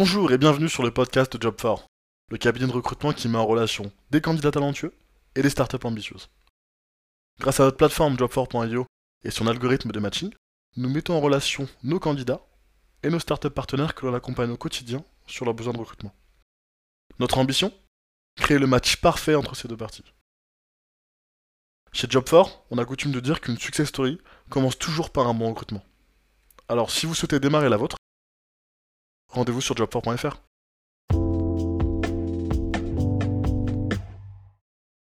Bonjour 0.00 0.30
et 0.30 0.38
bienvenue 0.38 0.68
sur 0.68 0.84
le 0.84 0.92
podcast 0.92 1.36
Job4, 1.36 1.86
le 2.30 2.38
cabinet 2.38 2.68
de 2.68 2.72
recrutement 2.72 3.12
qui 3.12 3.26
met 3.26 3.36
en 3.36 3.44
relation 3.44 3.90
des 4.12 4.20
candidats 4.20 4.52
talentueux 4.52 4.94
et 5.34 5.42
des 5.42 5.50
startups 5.50 5.84
ambitieuses. 5.84 6.30
Grâce 7.40 7.58
à 7.58 7.64
notre 7.64 7.78
plateforme 7.78 8.14
job4.io 8.14 8.86
et 9.24 9.32
son 9.32 9.48
algorithme 9.48 9.90
de 9.90 9.98
matching, 9.98 10.32
nous 10.76 10.88
mettons 10.88 11.16
en 11.16 11.20
relation 11.20 11.68
nos 11.82 11.98
candidats 11.98 12.46
et 13.02 13.10
nos 13.10 13.18
startups 13.18 13.50
partenaires 13.50 13.96
que 13.96 14.06
l'on 14.06 14.14
accompagne 14.14 14.52
au 14.52 14.56
quotidien 14.56 15.04
sur 15.26 15.44
leurs 15.44 15.54
besoins 15.54 15.72
de 15.72 15.80
recrutement. 15.80 16.14
Notre 17.18 17.38
ambition? 17.38 17.72
Créer 18.36 18.60
le 18.60 18.68
match 18.68 18.98
parfait 18.98 19.34
entre 19.34 19.56
ces 19.56 19.66
deux 19.66 19.76
parties. 19.76 20.04
Chez 21.90 22.06
Job4, 22.06 22.52
on 22.70 22.78
a 22.78 22.84
coutume 22.84 23.10
de 23.10 23.18
dire 23.18 23.40
qu'une 23.40 23.58
success 23.58 23.88
story 23.88 24.20
commence 24.48 24.78
toujours 24.78 25.10
par 25.10 25.26
un 25.26 25.34
bon 25.34 25.48
recrutement. 25.48 25.82
Alors 26.68 26.92
si 26.92 27.04
vous 27.04 27.16
souhaitez 27.16 27.40
démarrer 27.40 27.68
la 27.68 27.76
vôtre, 27.76 27.96
rendez-vous 29.28 29.60
sur 29.60 29.74
job4.fr. 29.74 30.36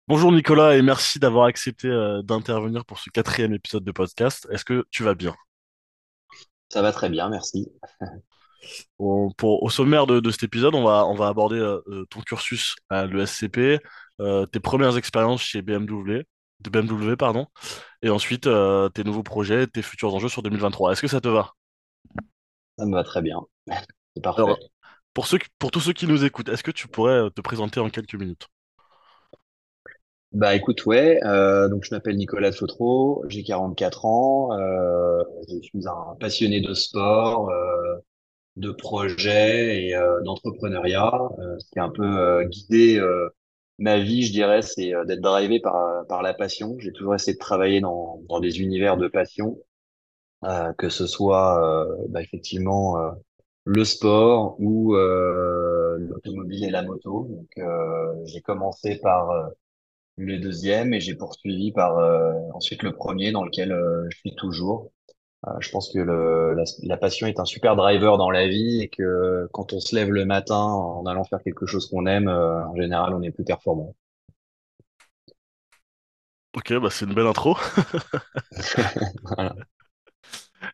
Bonjour 0.09 0.33
Nicolas 0.33 0.77
et 0.77 0.83
merci 0.83 1.19
d'avoir 1.19 1.47
accepté 1.47 1.89
euh, 1.89 2.23
d'intervenir 2.23 2.85
pour 2.85 2.99
ce 2.99 3.11
quatrième 3.11 3.55
épisode 3.55 3.85
de 3.85 3.93
podcast. 3.93 4.47
Est-ce 4.51 4.65
que 4.65 4.85
tu 4.91 5.03
vas 5.03 5.15
bien? 5.15 5.35
Ça 6.69 6.83
va 6.83 6.93
très 6.93 7.09
bien, 7.09 7.29
merci. 7.29 7.71
Bon, 8.99 9.33
pour, 9.33 9.63
au 9.63 9.71
sommaire 9.71 10.07
de, 10.07 10.21
de 10.21 10.31
cet 10.31 10.45
épisode, 10.45 10.75
on 10.75 10.85
va, 10.85 11.05
on 11.07 11.15
va 11.15 11.29
aborder 11.29 11.59
euh, 11.59 11.81
euh, 11.89 12.05
ton 12.11 12.21
cursus 12.21 12.77
à 12.89 13.07
l'ESCP, 13.07 13.81
euh, 14.21 14.47
tes 14.47 14.61
premières 14.61 14.97
expériences 14.97 15.43
chez 15.43 15.63
BMW, 15.63 16.23
de 16.61 16.71
BMW, 16.71 17.17
pardon, 17.17 17.47
et 18.03 18.11
ensuite 18.11 18.47
euh, 18.47 18.89
tes 18.89 19.05
nouveaux 19.05 19.25
projets, 19.25 19.67
tes 19.67 19.83
futurs 19.83 20.15
enjeux 20.15 20.29
sur 20.29 20.43
2023. 20.43 20.93
Est-ce 20.93 21.03
que 21.03 21.09
ça 21.09 21.21
te 21.21 21.29
va? 21.29 21.55
Ça 22.79 22.87
me 22.87 22.93
va 22.93 23.05
très 23.05 23.21
bien. 23.21 23.41
C'est 24.17 24.23
Alors, 24.37 24.61
parfait. 24.63 24.71
pour 25.15 25.27
ceux, 25.27 25.39
pour 25.59 25.71
tous 25.71 25.81
ceux 25.81 25.93
qui 25.95 26.07
nous 26.07 26.25
écoutent, 26.25 26.49
est-ce 26.51 26.63
que 26.65 26.71
tu 26.71 26.89
pourrais 26.89 27.15
euh, 27.15 27.31
te 27.31 27.41
présenter 27.41 27.81
en 27.81 27.91
quelques 27.91 28.15
minutes? 28.15 28.49
Bah 30.33 30.55
écoute, 30.55 30.87
ouais, 30.87 31.21
euh, 31.25 31.69
donc 31.69 31.85
je 31.85 31.95
m'appelle 31.95 32.17
Nicolas 32.17 32.53
Fotreau, 32.53 33.23
j'ai 33.29 33.43
44 33.43 34.07
ans, 34.07 34.59
euh, 34.59 35.23
je 35.49 35.59
suis 35.61 35.87
un 35.87 36.17
passionné 36.19 36.63
de 36.63 36.73
sport, 36.73 37.51
euh, 37.51 37.97
de 38.57 38.71
projets 38.73 39.85
et 39.87 39.95
d'entrepreneuriat. 40.25 41.13
Ce 41.61 41.67
qui 41.73 41.79
a 41.81 41.85
un 41.85 41.91
peu 41.91 42.45
guidé 42.47 43.01
ma 43.79 43.99
vie, 44.01 44.25
je 44.25 44.33
dirais, 44.33 44.63
c'est 44.63 44.93
d'être 45.07 45.21
drivé 45.23 45.61
par, 45.61 46.07
par 46.09 46.23
la 46.23 46.35
passion. 46.35 46.77
J'ai 46.81 46.93
toujours 46.93 47.15
essayé 47.15 47.35
de 47.35 47.41
travailler 47.41 47.81
dans, 47.81 48.21
dans 48.29 48.41
des 48.41 48.61
univers 48.61 48.97
de 48.99 49.09
passion, 49.09 49.59
que 50.79 50.89
ce 50.89 51.07
soit 51.07 51.87
bah, 52.09 52.23
effectivement 52.23 52.97
le 53.65 53.85
sport 53.85 54.57
ou 54.61 54.97
euh, 54.97 55.97
l'automobile 55.99 56.65
et 56.65 56.71
la 56.71 56.83
moto. 56.83 57.27
Donc, 57.31 57.49
euh, 57.59 58.13
j'ai 58.27 58.41
commencé 58.41 58.97
par 59.01 59.31
euh, 59.31 59.49
le 60.17 60.39
deuxième 60.39 60.95
et 60.95 61.01
j'ai 61.01 61.15
poursuivi 61.17 61.73
par 61.73 61.99
euh, 61.99 62.33
ensuite 62.55 62.83
le 62.83 62.93
premier 62.95 63.33
dans 63.33 63.45
lequel 63.45 63.73
euh, 63.73 64.07
je 64.11 64.19
suis 64.19 64.37
toujours. 64.37 64.93
Je 65.61 65.71
pense 65.71 65.93
que 65.93 65.99
le, 66.01 66.55
la, 66.55 66.65
la 66.85 66.97
passion 66.99 67.27
est 67.29 67.41
un 67.41 67.45
super 67.45 67.77
driver 67.77 68.19
dans 68.19 68.31
la 68.31 68.49
vie 68.49 68.83
et 68.83 68.89
que 68.89 69.49
quand 69.53 69.73
on 69.73 69.81
se 69.81 69.95
lève 69.97 70.11
le 70.11 70.25
matin 70.27 70.57
en 70.57 71.07
allant 71.07 71.25
faire 71.25 71.43
quelque 71.43 71.67
chose 71.67 71.89
qu'on 71.89 72.07
aime, 72.07 72.29
euh, 72.29 72.65
en 72.67 72.77
général, 72.77 73.15
on 73.15 73.23
est 73.23 73.31
plus 73.31 73.45
performant. 73.45 73.95
Ok, 76.55 76.73
bah 76.75 76.91
c'est 76.91 77.05
une 77.07 77.15
belle 77.15 77.27
intro. 77.27 77.57
Voilà. 79.23 79.55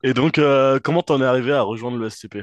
Et 0.03 0.12
donc, 0.14 0.39
euh, 0.39 0.81
comment 0.83 1.03
t'en 1.03 1.20
es 1.20 1.25
arrivé 1.25 1.53
à 1.53 1.62
rejoindre 1.62 1.98
le 1.98 2.06
SCP? 2.09 2.39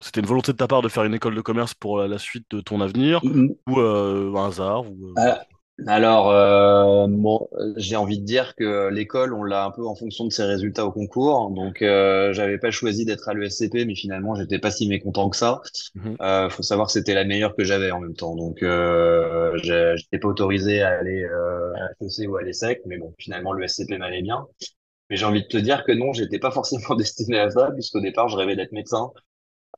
C'était 0.00 0.20
une 0.20 0.26
volonté 0.26 0.52
de 0.52 0.56
ta 0.56 0.68
part 0.68 0.82
de 0.82 0.88
faire 0.88 1.04
une 1.04 1.14
école 1.14 1.34
de 1.34 1.40
commerce 1.40 1.74
pour 1.74 1.98
la 1.98 2.06
la 2.08 2.18
suite 2.18 2.46
de 2.50 2.60
ton 2.60 2.80
avenir, 2.80 3.22
ou 3.24 3.80
euh, 3.80 4.34
un 4.36 4.48
hasard, 4.48 4.90
ou 4.90 5.08
euh, 5.08 5.14
Ah, 5.16 5.42
Alors, 5.86 6.30
euh, 6.30 7.06
bon, 7.08 7.48
j'ai 7.76 7.96
envie 7.96 8.18
de 8.18 8.24
dire 8.24 8.54
que 8.56 8.88
l'école, 8.90 9.34
on 9.34 9.42
l'a 9.42 9.64
un 9.64 9.70
peu 9.70 9.86
en 9.86 9.94
fonction 9.94 10.24
de 10.26 10.30
ses 10.32 10.44
résultats 10.44 10.86
au 10.86 10.92
concours. 10.92 11.50
Donc, 11.50 11.82
euh, 11.82 12.32
j'avais 12.32 12.58
pas 12.58 12.70
choisi 12.70 13.04
d'être 13.04 13.28
à 13.28 13.34
l'ESCP, 13.34 13.84
mais 13.86 13.94
finalement, 13.94 14.34
j'étais 14.34 14.58
pas 14.58 14.70
si 14.70 14.88
mécontent 14.88 15.28
que 15.30 15.36
ça. 15.36 15.60
mhm. 15.94 16.16
Euh, 16.22 16.48
faut 16.50 16.62
savoir 16.62 16.86
que 16.86 16.92
c'était 16.92 17.14
la 17.14 17.24
meilleure 17.24 17.54
que 17.56 17.64
j'avais 17.64 17.90
en 17.90 18.00
même 18.00 18.14
temps. 18.14 18.34
Donc, 18.36 18.62
euh, 18.62 19.56
j'étais 19.62 20.18
pas 20.18 20.28
autorisé 20.28 20.82
à 20.82 20.98
aller 20.98 21.24
euh, 21.24 21.72
à 21.74 21.90
HEC 22.04 22.28
ou 22.28 22.36
à 22.36 22.42
l'ESSEC, 22.42 22.80
mais 22.86 22.98
bon, 22.98 23.14
finalement, 23.18 23.52
l'ESCP 23.52 23.98
m'allait 23.98 24.22
bien. 24.22 24.46
Mais 25.10 25.16
j'ai 25.16 25.24
envie 25.26 25.42
de 25.42 25.48
te 25.48 25.56
dire 25.58 25.84
que 25.84 25.92
non, 25.92 26.12
j'étais 26.12 26.38
pas 26.38 26.50
forcément 26.50 26.94
destiné 26.96 27.38
à 27.38 27.50
ça, 27.50 27.70
puisqu'au 27.72 28.00
départ, 28.00 28.28
je 28.28 28.36
rêvais 28.36 28.56
d'être 28.56 28.72
médecin 28.72 29.10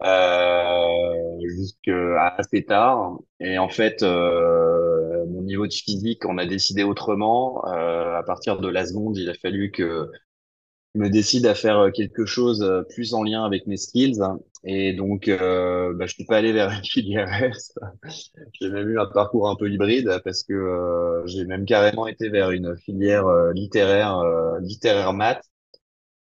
euh, 0.02 1.14
jusqu'à 1.48 2.26
assez 2.38 2.64
tard. 2.64 3.18
Et 3.40 3.58
en 3.58 3.68
fait, 3.68 4.02
euh, 4.02 5.26
mon 5.26 5.42
niveau 5.42 5.66
de 5.66 5.72
physique, 5.72 6.24
on 6.26 6.38
a 6.38 6.46
décidé 6.46 6.82
autrement. 6.84 7.64
Euh, 7.68 8.16
à 8.16 8.22
partir 8.22 8.60
de 8.60 8.68
la 8.68 8.86
seconde, 8.86 9.16
il 9.16 9.28
a 9.30 9.34
fallu 9.34 9.70
que 9.70 10.10
je 10.94 11.00
me 11.00 11.10
décide 11.10 11.46
à 11.46 11.54
faire 11.54 11.90
quelque 11.94 12.24
chose 12.26 12.62
euh, 12.62 12.82
plus 12.82 13.14
en 13.14 13.22
lien 13.22 13.44
avec 13.44 13.66
mes 13.66 13.76
skills. 13.76 14.20
Et 14.64 14.92
donc, 14.94 15.28
euh, 15.28 15.92
bah, 15.94 16.06
je 16.06 16.14
suis 16.14 16.24
pas 16.24 16.38
allé 16.38 16.52
vers 16.52 16.70
une 16.70 16.84
filière 16.84 17.28
S. 17.42 17.74
J'ai 18.60 18.70
même 18.70 18.88
eu 18.88 18.98
un 19.00 19.06
parcours 19.06 19.48
un 19.48 19.56
peu 19.56 19.70
hybride 19.70 20.20
parce 20.24 20.42
que 20.42 20.52
euh, 20.54 21.26
j'ai 21.26 21.44
même 21.44 21.64
carrément 21.66 22.06
été 22.06 22.28
vers 22.30 22.50
une 22.50 22.76
filière 22.78 23.26
euh, 23.26 23.52
littéraire, 23.52 24.22
littéraire 24.62 25.12
maths. 25.12 25.42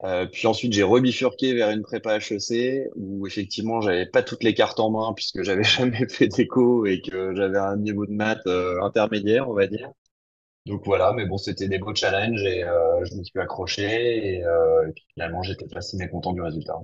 Euh, 0.04 0.26
puis 0.26 0.46
ensuite, 0.46 0.72
j'ai 0.72 0.84
rebifurqué 0.84 1.54
vers 1.54 1.70
une 1.70 1.82
prépa 1.82 2.18
HEC 2.18 2.88
où 2.94 3.26
effectivement, 3.26 3.80
j'avais 3.80 4.06
pas 4.06 4.22
toutes 4.22 4.44
les 4.44 4.54
cartes 4.54 4.78
en 4.78 4.90
main 4.90 5.12
puisque 5.14 5.42
j'avais 5.44 5.64
jamais 5.64 6.08
fait 6.08 6.28
d'éco 6.28 6.86
et 6.86 7.00
que 7.00 7.34
j'avais 7.34 7.58
un 7.58 7.76
niveau 7.76 8.06
de 8.06 8.12
maths 8.12 8.46
euh, 8.46 8.80
intermédiaire, 8.82 9.48
on 9.48 9.54
va 9.54 9.66
dire. 9.66 9.90
Donc 10.66 10.82
voilà, 10.84 11.12
mais 11.14 11.24
bon, 11.26 11.38
c'était 11.38 11.66
des 11.66 11.78
beaux 11.78 11.94
challenges 11.94 12.42
et 12.44 12.62
euh, 12.62 13.04
je 13.04 13.16
me 13.16 13.24
suis 13.24 13.40
accroché 13.40 14.36
et, 14.36 14.44
finalement, 15.14 15.42
j'étais 15.42 15.66
pas 15.66 15.80
si 15.80 15.96
mécontent 15.96 16.32
du 16.32 16.42
résultat. 16.42 16.78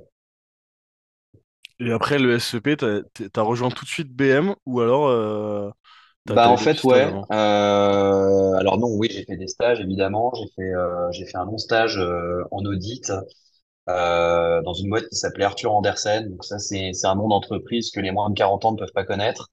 Et 1.80 1.92
après 1.92 2.18
le 2.18 2.38
SCP, 2.38 2.76
t'as, 2.76 3.42
rejoint 3.42 3.68
tout 3.68 3.84
de 3.84 3.90
suite 3.90 4.10
BM, 4.10 4.54
ou 4.64 4.80
alors 4.80 5.74
Bah 6.26 6.48
en 6.48 6.56
fait, 6.56 6.82
ouais. 6.84 7.12
Euh, 7.32 8.52
alors 8.54 8.78
non, 8.78 8.88
oui, 8.96 9.08
j'ai 9.10 9.24
fait 9.24 9.36
des 9.36 9.46
stages 9.46 9.80
évidemment. 9.80 10.32
J'ai 10.34 10.48
fait 10.56 10.74
euh, 10.74 11.10
j'ai 11.12 11.26
fait 11.26 11.36
un 11.36 11.44
long 11.44 11.58
stage 11.58 11.98
euh, 11.98 12.42
en 12.50 12.64
audit 12.64 13.12
euh, 13.88 14.62
dans 14.62 14.74
une 14.74 14.90
boîte 14.90 15.08
qui 15.08 15.16
s'appelait 15.16 15.44
Arthur 15.44 15.72
Andersen. 15.74 16.30
Donc 16.30 16.44
ça, 16.44 16.58
c'est 16.58 16.92
c'est 16.94 17.06
un 17.08 17.16
nom 17.16 17.28
d'entreprise 17.28 17.90
que 17.92 18.00
les 18.00 18.12
moins 18.12 18.30
de 18.30 18.34
40 18.36 18.64
ans 18.66 18.72
ne 18.72 18.78
peuvent 18.78 18.92
pas 18.94 19.04
connaître. 19.04 19.50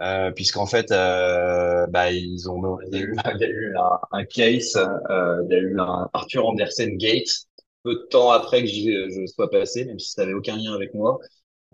Euh, 0.00 0.32
puisqu'en 0.32 0.66
fait, 0.66 0.92
euh, 0.92 1.86
bah, 1.88 2.12
ils 2.12 2.50
ont, 2.50 2.78
il 2.92 2.94
y 2.98 3.02
a 3.02 3.04
eu, 3.04 3.16
il 3.36 3.40
y 3.40 3.44
a 3.44 3.48
eu 3.48 3.76
un, 3.78 4.00
un 4.12 4.24
case, 4.26 4.76
euh, 5.10 5.42
il 5.48 5.52
y 5.52 5.56
a 5.56 5.60
eu 5.60 5.80
un 5.80 6.08
Arthur 6.14 6.46
Andersen 6.48 6.96
Gate, 6.98 7.28
peu 7.84 7.94
de 7.94 8.06
temps 8.10 8.30
après 8.32 8.62
que 8.62 8.68
je 8.68 9.26
sois 9.26 9.50
passé, 9.50 9.84
même 9.86 9.98
si 10.00 10.10
ça 10.12 10.22
n'avait 10.22 10.34
aucun 10.34 10.56
lien 10.56 10.74
avec 10.74 10.94
moi. 10.94 11.20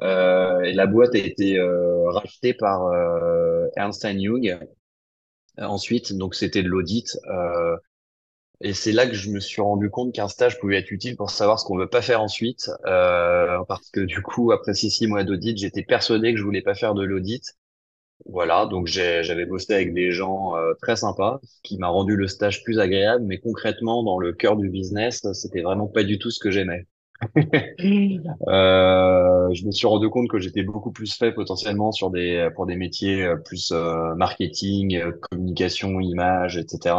Euh, 0.03 0.61
et 0.63 0.73
la 0.75 0.87
boîte 0.87 1.15
a 1.15 1.19
été 1.19 1.59
euh, 1.59 2.11
rachetée 2.11 2.55
par 2.55 2.87
euh, 2.87 3.67
Ernst 3.77 4.05
Young 4.05 4.59
ensuite, 5.59 6.13
donc 6.15 6.35
c'était 6.35 6.63
de 6.63 6.69
l'audit. 6.69 7.17
Et 8.63 8.73
c'est 8.75 8.93
là 8.93 9.07
que 9.07 9.15
je 9.15 9.31
me 9.31 9.41
suis 9.41 9.61
rendu 9.63 9.91
compte 9.91 10.15
qu'un 10.15 10.29
stage 10.29 10.59
pouvait 10.59 10.77
être 10.79 10.91
utile 10.91 11.17
pour 11.17 11.31
savoir 11.31 11.59
ce 11.61 11.65
qu'on 11.65 11.77
veut 11.79 11.89
pas 11.89 12.01
faire 12.03 12.23
ensuite. 12.23 12.71
Euh, 12.87 13.59
parce 13.69 13.91
que 13.91 14.01
du 14.01 14.23
coup, 14.23 14.53
après 14.53 14.73
six, 14.75 14.91
six 14.91 15.07
mois 15.07 15.25
d'audit, 15.25 15.57
j'étais 15.59 15.83
persuadé 15.83 16.33
que 16.33 16.39
je 16.39 16.45
voulais 16.45 16.63
pas 16.63 16.75
faire 16.75 16.95
de 16.95 17.03
l'audit. 17.05 17.43
Voilà, 18.27 18.67
donc 18.67 18.87
j'avais 18.89 19.47
bossé 19.47 19.75
avec 19.75 19.95
des 19.95 20.13
gens 20.13 20.57
euh, 20.57 20.75
très 20.83 20.97
sympas, 20.97 21.41
ce 21.45 21.61
qui 21.65 21.79
m'a 21.79 21.89
rendu 21.89 22.17
le 22.17 22.29
stage 22.29 22.65
plus 22.65 22.81
agréable, 22.81 23.25
mais 23.27 23.39
concrètement, 23.41 24.03
dans 24.05 24.19
le 24.19 24.33
cœur 24.35 24.57
du 24.57 24.71
business, 24.71 25.27
c'était 25.35 25.63
vraiment 25.63 25.89
pas 25.89 26.05
du 26.05 26.19
tout 26.19 26.31
ce 26.31 26.41
que 26.41 26.51
j'aimais. 26.51 26.87
Euh, 28.49 29.53
je 29.53 29.65
me 29.67 29.71
suis 29.71 29.87
rendu 29.87 30.09
compte 30.09 30.29
que 30.29 30.39
j'étais 30.39 30.63
beaucoup 30.63 30.93
plus 30.93 31.15
fait 31.15 31.33
potentiellement 31.33 31.93
sur 31.93 32.11
des 32.11 32.49
pour 32.55 32.67
des 32.67 32.77
métiers 32.77 33.23
euh, 33.25 33.37
plus 33.37 33.73
euh, 33.73 34.15
marketing, 34.15 35.01
communication, 35.21 36.01
image, 36.01 36.57
etc. 36.57 36.95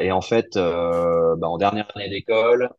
Et 0.00 0.12
en 0.12 0.20
fait, 0.22 0.54
bah, 0.56 1.48
en 1.48 1.58
dernière 1.58 1.90
année 1.94 2.08
d'école, 2.08 2.70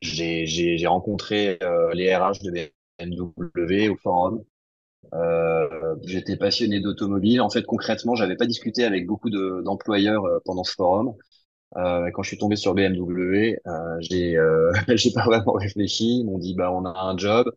j'ai 0.00 0.86
rencontré 0.86 1.58
les 1.94 2.14
RH 2.14 2.40
de 2.42 2.50
BMW 2.50 3.88
au 3.88 3.96
forum. 3.96 4.44
J'étais 6.04 6.36
passionné 6.36 6.80
d'automobile. 6.80 7.40
En 7.40 7.50
fait, 7.50 7.64
concrètement, 7.64 8.14
j'avais 8.14 8.36
pas 8.36 8.46
discuté 8.46 8.84
avec 8.84 9.06
beaucoup 9.06 9.30
de 9.30 9.62
d'employeurs 9.64 10.22
pendant 10.44 10.64
ce 10.64 10.74
forum. 10.74 11.14
Euh, 11.76 12.10
quand 12.12 12.22
je 12.22 12.28
suis 12.28 12.38
tombé 12.38 12.56
sur 12.56 12.74
BMW, 12.74 13.58
euh, 13.66 13.96
j'ai 14.00 14.36
euh, 14.36 14.72
pas 15.14 15.24
vraiment 15.24 15.52
réfléchi. 15.52 16.20
Ils 16.20 16.24
m'ont 16.24 16.38
dit 16.38 16.54
bah 16.54 16.72
on 16.72 16.84
a 16.84 16.90
un 16.98 17.16
job, 17.16 17.50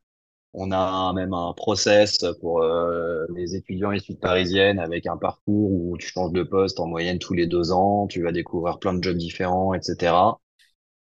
on 0.54 0.72
a 0.72 1.14
même 1.14 1.34
un 1.34 1.54
process 1.54 2.20
pour 2.42 2.64
euh, 2.64 3.26
les 3.36 3.56
étudiants 3.56 3.92
issus 3.94 4.14
de 4.16 4.20
parisienne 4.20 4.80
avec 4.80 5.08
un 5.08 5.18
parcours 5.18 5.72
où 5.72 5.98
tu 6.00 6.08
changes 6.10 6.34
de 6.34 6.44
poste 6.44 6.80
en 6.80 6.88
moyenne 6.88 7.20
tous 7.20 7.34
les 7.36 7.48
deux 7.48 7.72
ans, 7.74 8.08
tu 8.08 8.24
vas 8.24 8.32
découvrir 8.34 8.80
plein 8.80 8.94
de 8.94 9.04
jobs 9.04 9.18
différents, 9.18 9.74
etc. 9.76 10.40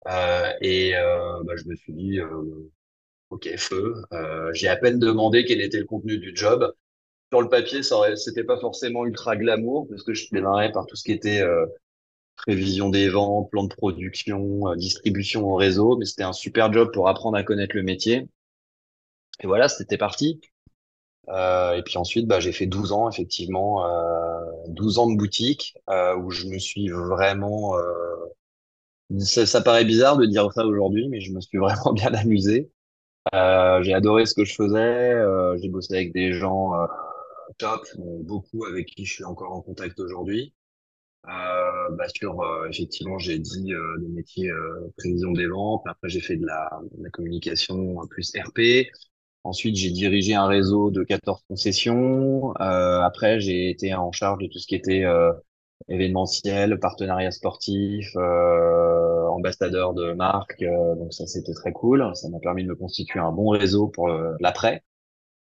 Euh, 0.08 0.52
et 0.62 0.96
euh, 0.96 1.42
bah, 1.44 1.54
je 1.56 1.68
me 1.68 1.76
suis 1.76 1.92
dit 1.94 2.20
euh, 2.20 2.70
ok, 3.30 3.48
feu. 3.58 3.94
Euh, 4.12 4.50
j'ai 4.54 4.68
à 4.68 4.76
peine 4.76 4.98
demandé 4.98 5.44
quel 5.44 5.60
était 5.60 5.78
le 5.78 5.84
contenu 5.86 6.18
du 6.18 6.32
job. 6.34 6.72
Sur 7.32 7.42
le 7.42 7.48
papier, 7.48 7.82
c'était 8.16 8.44
pas 8.44 8.58
forcément 8.60 9.06
ultra 9.06 9.36
glamour 9.36 9.88
parce 9.90 10.04
que 10.04 10.14
je 10.14 10.28
démarrais 10.32 10.72
par 10.72 10.86
tout 10.86 10.96
ce 10.96 11.04
qui 11.04 11.12
était 11.12 11.42
euh, 11.42 11.66
prévision 12.46 12.88
des 12.90 13.08
ventes, 13.08 13.50
plan 13.50 13.64
de 13.64 13.74
production, 13.74 14.68
euh, 14.68 14.76
distribution 14.76 15.46
au 15.46 15.54
réseau, 15.56 15.96
mais 15.96 16.04
c'était 16.06 16.22
un 16.24 16.32
super 16.32 16.72
job 16.72 16.90
pour 16.92 17.08
apprendre 17.08 17.36
à 17.36 17.42
connaître 17.42 17.76
le 17.76 17.82
métier. 17.82 18.28
Et 19.40 19.46
voilà, 19.46 19.68
c'était 19.68 19.98
parti. 19.98 20.40
Euh, 21.28 21.74
et 21.74 21.82
puis 21.82 21.98
ensuite, 21.98 22.26
bah, 22.26 22.40
j'ai 22.40 22.52
fait 22.52 22.66
12 22.66 22.92
ans, 22.92 23.08
effectivement, 23.10 23.86
euh, 23.86 24.40
12 24.68 24.98
ans 24.98 25.10
de 25.10 25.16
boutique, 25.16 25.74
euh, 25.90 26.16
où 26.16 26.30
je 26.30 26.46
me 26.46 26.58
suis 26.58 26.88
vraiment... 26.88 27.76
euh, 27.78 28.16
ça, 29.20 29.46
ça 29.46 29.60
paraît 29.60 29.84
bizarre 29.84 30.16
de 30.16 30.26
dire 30.26 30.52
ça 30.52 30.64
aujourd'hui, 30.66 31.08
mais 31.08 31.20
je 31.20 31.32
me 31.32 31.40
suis 31.40 31.58
vraiment 31.58 31.92
bien 31.92 32.12
amusé. 32.14 32.70
Euh, 33.34 33.82
j'ai 33.82 33.94
adoré 33.94 34.26
ce 34.26 34.34
que 34.34 34.44
je 34.44 34.54
faisais. 34.54 35.14
j'ai 35.62 35.68
bossé 35.68 35.94
avec 35.94 36.12
des 36.12 36.32
gens 36.32 36.72
top, 37.58 37.86
beaucoup 37.96 38.64
avec 38.66 38.86
qui 38.88 39.04
je 39.04 39.14
suis 39.14 39.24
encore 39.24 39.52
en 39.52 39.60
contact 39.62 40.00
aujourd'hui. 40.00 40.54
Euh, 41.28 41.90
bah 41.96 42.06
sur 42.14 42.40
euh, 42.40 42.68
effectivement 42.70 43.18
j'ai 43.18 43.38
dit 43.38 43.72
euh, 43.74 43.96
le 43.98 44.08
métier 44.08 44.48
euh, 44.50 44.90
prévision 44.96 45.32
des 45.32 45.46
ventes. 45.46 45.82
Après 45.86 46.08
j'ai 46.08 46.20
fait 46.20 46.36
de 46.36 46.46
la, 46.46 46.70
de 46.96 47.04
la 47.04 47.10
communication 47.10 48.00
euh, 48.02 48.06
plus 48.08 48.32
RP 48.36 48.88
ensuite 49.44 49.76
j'ai 49.76 49.90
dirigé 49.90 50.34
un 50.34 50.46
réseau 50.46 50.90
de 50.90 51.02
14 51.04 51.42
concessions. 51.48 52.54
Euh, 52.60 53.00
après 53.02 53.38
j'ai 53.40 53.68
été 53.70 53.94
en 53.94 54.12
charge 54.12 54.42
de 54.42 54.46
tout 54.48 54.58
ce 54.58 54.66
qui 54.66 54.74
était 54.74 55.04
événementiel 55.88 56.78
partenariat 56.80 57.30
sportif 57.32 58.16
ambassadeur 59.30 59.94
de 59.94 60.12
marque. 60.12 60.62
Donc 60.62 61.12
ça 61.12 61.26
c'était 61.26 61.52
très 61.54 61.72
cool. 61.72 62.10
Ça 62.14 62.28
m'a 62.28 62.38
permis 62.40 62.64
de 62.64 62.68
me 62.68 62.76
constituer 62.76 63.20
un 63.20 63.32
bon 63.32 63.48
réseau 63.50 63.88
pour 63.88 64.08
l'après. 64.40 64.82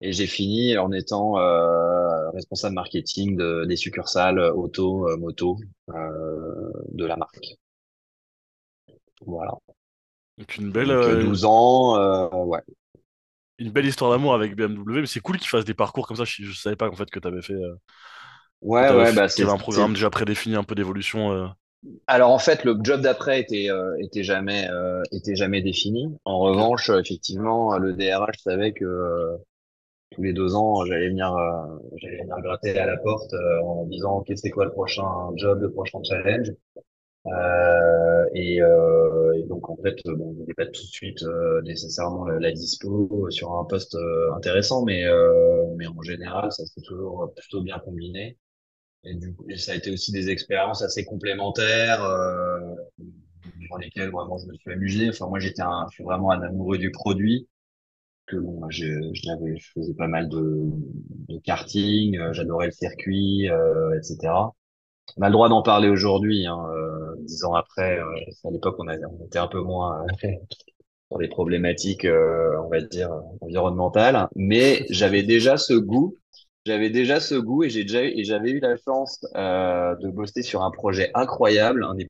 Et 0.01 0.11
j'ai 0.11 0.27
fini 0.27 0.77
en 0.77 0.91
étant 0.91 1.39
euh, 1.39 2.02
responsable 2.33 2.75
marketing 2.75 3.37
de, 3.37 3.65
des 3.65 3.75
succursales 3.75 4.39
euh, 4.39 4.53
auto, 4.53 5.07
euh, 5.09 5.17
moto 5.17 5.57
euh, 5.89 6.71
de 6.93 7.05
la 7.05 7.15
marque. 7.17 7.39
Voilà. 9.25 9.57
Donc 10.37 10.57
une 10.57 10.71
belle, 10.71 10.91
Donc 10.91 11.07
euh, 11.07 11.15
euh, 11.15 11.15
12 11.15 11.45
ans, 11.45 11.97
euh, 11.97 12.27
ouais. 12.45 12.61
une 13.59 13.71
belle 13.71 13.85
histoire 13.85 14.11
d'amour 14.11 14.33
avec 14.35 14.55
BMW, 14.55 15.01
mais 15.01 15.07
c'est 15.07 15.19
cool 15.19 15.37
qu'ils 15.37 15.47
fassent 15.49 15.65
des 15.65 15.73
parcours 15.73 16.07
comme 16.07 16.17
ça. 16.17 16.23
Je, 16.25 16.43
je 16.43 16.53
savais 16.59 16.75
pas 16.75 16.89
en 16.89 16.95
fait 16.95 17.09
que 17.09 17.19
t'avais 17.19 17.41
fait, 17.41 17.53
euh, 17.53 17.75
que 18.75 18.85
Ouais, 18.85 18.91
ouais, 18.91 19.11
fait- 19.11 19.21
bah 19.27 19.27
c'est, 19.27 19.45
un 19.49 19.57
programme 19.57 19.93
déjà 19.93 20.09
prédéfini, 20.09 20.55
un 20.55 20.63
peu 20.63 20.75
d'évolution. 20.75 21.31
euh. 21.31 21.47
Alors 22.07 22.31
en 22.31 22.39
fait, 22.39 22.63
le 22.63 22.77
job 22.81 23.01
d'après 23.01 23.41
était 23.41 23.69
euh, 23.69 23.95
était 23.99 24.23
jamais 24.23 24.67
euh, 24.69 25.01
était 25.11 25.35
jamais 25.35 25.61
défini. 25.61 26.07
En 26.25 26.39
revanche, 26.39 26.89
euh, 26.89 26.99
effectivement, 27.01 27.77
le 27.77 27.93
DRH 27.93 28.37
savait 28.39 28.71
que 28.73 28.85
euh, 28.85 29.37
tous 30.13 30.23
les 30.23 30.33
deux 30.33 30.55
ans, 30.55 30.85
j'allais 30.85 31.09
venir 31.09 31.33
euh, 31.35 31.77
j'allais 31.97 32.17
venir 32.23 32.37
gratter 32.41 32.77
à 32.79 32.85
la 32.85 32.97
porte 32.97 33.33
euh, 33.33 33.61
en 33.63 33.85
disant, 33.85 34.17
OK, 34.19 34.31
c'est 34.35 34.49
quoi 34.51 34.65
le 34.65 34.71
prochain 34.71 35.03
job, 35.37 35.61
le 35.61 35.71
prochain 35.71 35.99
challenge? 36.03 36.51
Euh, 37.27 38.25
et, 38.35 38.61
euh, 38.61 39.33
et 39.39 39.43
donc 39.45 39.69
en 39.69 39.77
fait, 39.77 39.95
euh, 40.07 40.15
bon, 40.15 40.35
il 40.39 40.45
n'y 40.47 40.53
pas 40.55 40.65
tout 40.65 40.73
de 40.83 40.87
suite 40.87 41.23
euh, 41.23 41.61
nécessairement 41.63 42.25
la, 42.25 42.39
la 42.39 42.51
dispo 42.51 43.29
sur 43.31 43.53
un 43.57 43.65
poste 43.65 43.97
intéressant, 44.35 44.83
mais 44.85 45.05
mais 45.77 45.87
en 45.87 46.01
général, 46.01 46.51
ça 46.51 46.65
s'est 46.65 46.81
toujours 46.81 47.33
plutôt 47.35 47.61
bien 47.61 47.79
combiné. 47.79 48.37
Et 49.05 49.15
du 49.15 49.33
coup, 49.35 49.45
ça 49.57 49.73
a 49.73 49.75
été 49.75 49.91
aussi 49.91 50.11
des 50.13 50.29
expériences 50.29 50.83
assez 50.83 51.05
complémentaires 51.05 52.03
dans 53.69 53.77
lesquelles 53.77 54.09
vraiment 54.11 54.37
je 54.37 54.47
me 54.47 54.53
suis 54.55 54.71
amusé. 54.71 55.09
Enfin, 55.09 55.27
moi, 55.27 55.39
j'étais 55.39 55.63
je 55.89 55.93
suis 55.95 56.03
vraiment 56.03 56.31
un 56.31 56.41
amoureux 56.41 56.77
du 56.77 56.91
produit. 56.91 57.47
Que 58.27 58.37
bon, 58.37 58.69
je, 58.69 58.85
je 59.13 59.21
je 59.57 59.71
faisais 59.75 59.93
pas 59.95 60.07
mal 60.07 60.29
de, 60.29 60.39
de 61.27 61.37
karting, 61.39 62.17
euh, 62.17 62.31
j'adorais 62.33 62.67
le 62.67 62.71
circuit, 62.71 63.49
euh, 63.49 63.97
etc. 63.99 64.55
On 65.17 65.21
a 65.23 65.27
le 65.27 65.33
droit 65.33 65.49
d'en 65.49 65.61
parler 65.61 65.89
aujourd'hui, 65.89 66.45
hein, 66.47 66.57
euh, 66.73 67.15
dix 67.21 67.43
ans 67.45 67.53
après. 67.55 67.99
euh, 67.99 68.05
à 68.45 68.51
l'époque, 68.51 68.75
on, 68.79 68.87
on 68.87 69.25
était 69.25 69.39
un 69.39 69.47
peu 69.47 69.61
moins 69.61 70.05
sur 71.09 71.19
les 71.19 71.27
problématiques, 71.29 72.07
on 72.07 72.69
va 72.69 72.81
dire, 72.81 73.11
environnementales. 73.41 74.27
Mais 74.35 74.85
j'avais 74.89 75.23
déjà 75.23 75.57
ce 75.57 75.73
goût. 75.73 76.15
J'avais 76.65 76.89
déjà 76.89 77.19
ce 77.19 77.35
goût 77.35 77.63
et 77.63 77.69
j'ai 77.69 77.83
déjà 77.83 78.03
et 78.03 78.23
j'avais 78.23 78.51
eu 78.51 78.59
la 78.61 78.77
chance 78.77 79.19
euh, 79.35 79.95
de 79.97 80.09
bosser 80.09 80.43
sur 80.43 80.63
un 80.63 80.71
projet 80.71 81.11
incroyable, 81.13 81.83
un 81.83 81.95
des 81.95 82.07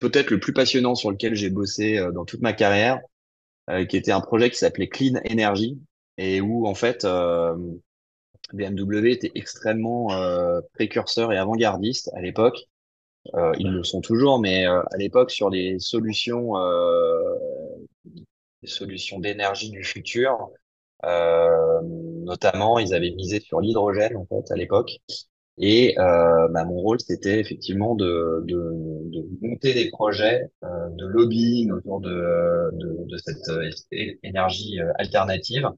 peut-être 0.00 0.30
le 0.30 0.40
plus 0.40 0.52
passionnant 0.54 0.94
sur 0.94 1.10
lequel 1.10 1.34
j'ai 1.34 1.50
bossé 1.50 1.98
euh, 1.98 2.12
dans 2.12 2.24
toute 2.24 2.40
ma 2.40 2.52
carrière, 2.52 3.00
qui 3.88 3.96
était 3.96 4.12
un 4.12 4.20
projet 4.20 4.50
qui 4.50 4.58
s'appelait 4.58 4.88
Clean 4.88 5.20
Energy 5.30 5.78
et 6.18 6.40
où 6.40 6.66
en 6.66 6.74
fait 6.74 7.04
euh, 7.04 7.54
BMW 8.52 9.12
était 9.12 9.32
extrêmement 9.34 10.12
euh, 10.12 10.60
précurseur 10.74 11.32
et 11.32 11.38
avant-gardiste 11.38 12.10
à 12.14 12.20
l'époque. 12.20 12.58
Euh, 13.34 13.52
ils 13.58 13.70
le 13.70 13.84
sont 13.84 14.00
toujours, 14.00 14.40
mais 14.40 14.66
euh, 14.66 14.82
à 14.92 14.96
l'époque, 14.96 15.30
sur 15.30 15.50
les 15.50 15.78
solutions, 15.78 16.56
euh, 16.56 17.34
les 18.62 18.68
solutions 18.68 19.18
d'énergie 19.20 19.70
du 19.70 19.84
futur, 19.84 20.50
euh, 21.04 21.80
notamment, 21.82 22.78
ils 22.78 22.94
avaient 22.94 23.10
misé 23.12 23.40
sur 23.40 23.60
l'hydrogène 23.60 24.16
en 24.16 24.26
fait 24.26 24.50
à 24.52 24.56
l'époque. 24.56 25.00
Et 25.58 25.98
euh, 25.98 26.48
bah, 26.48 26.64
mon 26.64 26.76
rôle, 26.80 27.00
c'était 27.00 27.38
effectivement 27.38 27.94
de, 27.94 28.42
de, 28.46 28.72
de 29.10 29.26
monter 29.42 29.74
des 29.74 29.90
projets 29.90 30.50
euh, 30.64 30.88
de 30.90 31.06
lobbying 31.06 31.70
autour 31.72 32.00
de, 32.00 32.70
de, 32.72 33.04
de 33.06 33.16
cette 33.18 33.48
euh, 33.48 33.70
énergie 34.22 34.80
euh, 34.80 34.90
alternative 34.96 35.68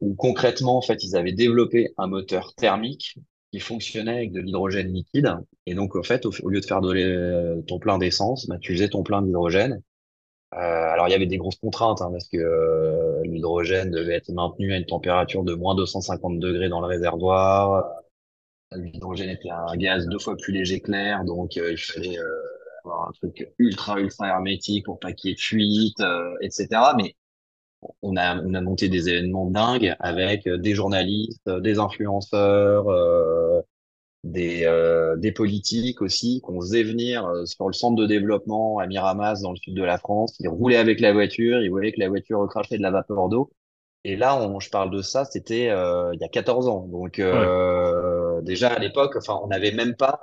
où 0.00 0.14
concrètement, 0.14 0.78
en 0.78 0.82
fait, 0.82 1.04
ils 1.04 1.16
avaient 1.16 1.32
développé 1.32 1.92
un 1.98 2.06
moteur 2.06 2.54
thermique 2.54 3.18
qui 3.52 3.60
fonctionnait 3.60 4.16
avec 4.16 4.32
de 4.32 4.40
l'hydrogène 4.40 4.92
liquide. 4.92 5.36
Et 5.66 5.74
donc, 5.74 5.94
en 5.96 6.02
fait, 6.02 6.24
au, 6.26 6.48
lieu 6.48 6.60
de 6.60 6.64
faire 6.64 6.80
de 6.80 7.60
ton 7.66 7.78
plein 7.78 7.98
d'essence, 7.98 8.46
bah, 8.46 8.56
tu 8.60 8.72
faisais 8.72 8.88
ton 8.88 9.02
plein 9.02 9.22
d'hydrogène. 9.22 9.82
Euh, 10.54 10.58
alors, 10.58 11.08
il 11.08 11.12
y 11.12 11.14
avait 11.14 11.26
des 11.26 11.38
grosses 11.38 11.56
contraintes, 11.56 12.02
hein, 12.02 12.10
parce 12.10 12.28
que 12.28 12.36
euh, 12.36 13.22
l'hydrogène 13.24 13.90
devait 13.90 14.14
être 14.14 14.30
maintenu 14.32 14.72
à 14.72 14.78
une 14.78 14.86
température 14.86 15.44
de 15.44 15.54
moins 15.54 15.74
250 15.74 16.38
degrés 16.38 16.68
dans 16.68 16.80
le 16.80 16.86
réservoir. 16.86 18.01
L'hydrogène 18.76 19.30
était 19.30 19.50
un 19.50 19.76
gaz 19.76 20.06
deux 20.06 20.18
fois 20.18 20.36
plus 20.36 20.52
léger 20.52 20.80
que 20.80 20.90
l'air, 20.90 21.24
donc 21.24 21.56
euh, 21.56 21.72
il 21.72 21.78
fallait 21.78 22.18
euh, 22.18 22.42
avoir 22.84 23.08
un 23.08 23.12
truc 23.12 23.52
ultra, 23.58 24.00
ultra 24.00 24.28
hermétique 24.28 24.84
pour 24.84 24.98
pas 24.98 25.12
qu'il 25.12 25.30
y 25.30 25.32
ait 25.32 25.36
de 25.36 25.40
fuite, 25.40 26.00
euh, 26.00 26.34
etc. 26.40 26.68
Mais 26.96 27.14
on 28.02 28.16
a, 28.16 28.40
on 28.42 28.54
a 28.54 28.60
monté 28.60 28.88
des 28.88 29.08
événements 29.08 29.46
dingues 29.46 29.96
avec 29.98 30.48
des 30.48 30.74
journalistes, 30.74 31.50
des 31.50 31.78
influenceurs, 31.80 32.86
des, 34.22 34.68
des 35.16 35.32
politiques 35.32 36.00
aussi 36.00 36.40
qu'on 36.42 36.60
faisait 36.60 36.84
venir 36.84 37.28
sur 37.44 37.66
le 37.66 37.72
centre 37.72 37.96
de 38.00 38.06
développement 38.06 38.78
à 38.78 38.86
Miramas 38.86 39.40
dans 39.42 39.50
le 39.50 39.56
sud 39.56 39.74
de 39.74 39.82
la 39.82 39.98
France. 39.98 40.36
Ils 40.38 40.48
roulaient 40.48 40.76
avec 40.76 41.00
la 41.00 41.12
voiture, 41.12 41.60
ils 41.60 41.70
voyaient 41.70 41.90
que 41.90 41.98
la 41.98 42.08
voiture 42.08 42.38
recrachait 42.38 42.78
de 42.78 42.82
la 42.82 42.92
vapeur 42.92 43.28
d'eau. 43.28 43.50
Et 44.04 44.14
là, 44.14 44.40
on, 44.40 44.60
je 44.60 44.70
parle 44.70 44.90
de 44.92 45.02
ça, 45.02 45.24
c'était 45.24 45.64
il 45.64 46.18
y 46.20 46.24
a 46.24 46.28
14 46.28 46.68
ans. 46.68 46.86
Donc. 46.86 47.20
Déjà 48.42 48.68
à 48.68 48.78
l'époque, 48.78 49.16
enfin, 49.16 49.40
on 49.42 49.48
n'avait 49.48 49.72
même 49.72 49.94
pas 49.94 50.20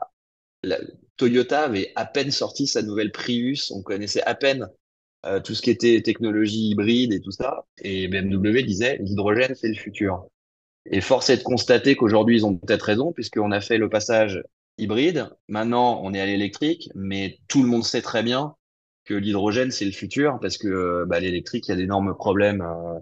Toyota 1.18 1.64
avait 1.64 1.92
à 1.96 2.06
peine 2.06 2.32
sorti 2.32 2.68
sa 2.68 2.82
nouvelle 2.82 3.12
Prius, 3.12 3.72
on 3.72 3.82
connaissait 3.82 4.24
à 4.24 4.36
peine 4.36 4.70
euh, 5.26 5.40
tout 5.40 5.54
ce 5.54 5.62
qui 5.62 5.70
était 5.70 6.02
technologie 6.02 6.70
hybride 6.70 7.14
et 7.14 7.20
tout 7.20 7.32
ça. 7.32 7.66
Et 7.82 8.08
BMW 8.08 8.64
disait, 8.64 8.98
l'hydrogène, 9.02 9.56
c'est 9.56 9.68
le 9.68 9.76
futur. 9.76 10.26
Et 10.90 11.02
force 11.02 11.30
est 11.30 11.38
de 11.38 11.44
constater 11.44 11.96
qu'aujourd'hui, 11.96 12.38
ils 12.38 12.46
ont 12.46 12.56
peut-être 12.56 12.84
raison, 12.84 13.12
puisqu'on 13.12 13.52
a 13.52 13.62
fait 13.62 13.78
le 13.78 13.90
passage 13.90 14.42
hybride. 14.78 15.30
Maintenant, 15.50 16.02
on 16.04 16.14
est 16.14 16.22
à 16.22 16.26
l'électrique, 16.26 16.90
mais 16.96 17.40
tout 17.48 17.64
le 17.64 17.70
monde 17.70 17.84
sait 17.84 18.02
très 18.02 18.24
bien 18.24 18.56
que 19.04 19.14
l'hydrogène, 19.14 19.72
c'est 19.72 19.86
le 19.86 19.92
futur, 19.92 20.40
parce 20.42 20.58
que 20.58 20.68
euh, 20.68 21.06
bah, 21.06 21.20
l'électrique, 21.20 21.68
il 21.68 21.72
y 21.72 21.74
a 21.74 21.78
d'énormes 21.78 22.16
problèmes, 22.16 22.62
euh, 22.62 23.00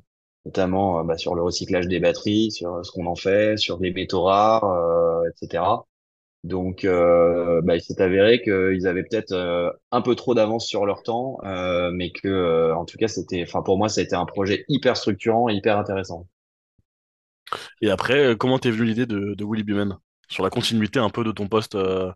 notamment 0.48 1.00
euh, 1.00 1.04
bah, 1.04 1.18
sur 1.18 1.36
le 1.36 1.44
recyclage 1.44 1.88
des 1.88 2.00
batteries, 2.00 2.52
sur 2.52 2.84
ce 2.84 2.92
qu'on 2.92 3.06
en 3.06 3.16
fait, 3.16 3.58
sur 3.58 3.80
les 3.80 3.92
métaux 3.92 4.24
rares, 4.24 4.64
euh, 4.64 5.30
etc. 5.30 5.64
Donc, 6.44 6.86
euh, 6.86 7.62
bah, 7.64 7.76
il 7.76 7.82
s'est 7.82 8.02
avéré 8.02 8.42
qu'ils 8.42 8.88
avaient 8.88 9.04
peut-être 9.04 9.34
euh, 9.34 9.70
un 9.92 10.02
peu 10.02 10.16
trop 10.16 10.34
d'avance 10.34 10.66
sur 10.66 10.86
leur 10.86 11.04
temps, 11.04 11.40
euh, 11.44 11.92
mais 11.92 12.12
que, 12.12 12.28
euh, 12.28 12.76
en 12.76 12.86
tout 12.86 12.98
cas, 12.98 13.08
c'était, 13.10 13.44
enfin, 13.44 13.62
pour 13.62 13.78
moi, 13.78 13.90
ça 13.90 14.02
a 14.02 14.04
été 14.04 14.16
un 14.16 14.26
projet 14.26 14.64
hyper 14.70 14.96
structurant 14.96 15.50
et 15.50 15.54
hyper 15.54 15.78
intéressant. 15.78 16.28
Et 17.82 17.90
après, 17.90 18.28
euh, 18.28 18.36
comment 18.36 18.60
t'es 18.60 18.72
venu 18.72 18.86
l'idée 18.86 19.06
de, 19.06 19.34
de 19.34 19.46
Willy 19.46 19.64
Bumen? 19.64 19.98
Sur 20.30 20.44
la 20.44 20.50
continuité 20.50 21.00
un 21.00 21.10
peu 21.10 21.24
de 21.24 21.32
ton 21.32 21.48
poste 21.48 21.76
euh, 21.76 22.12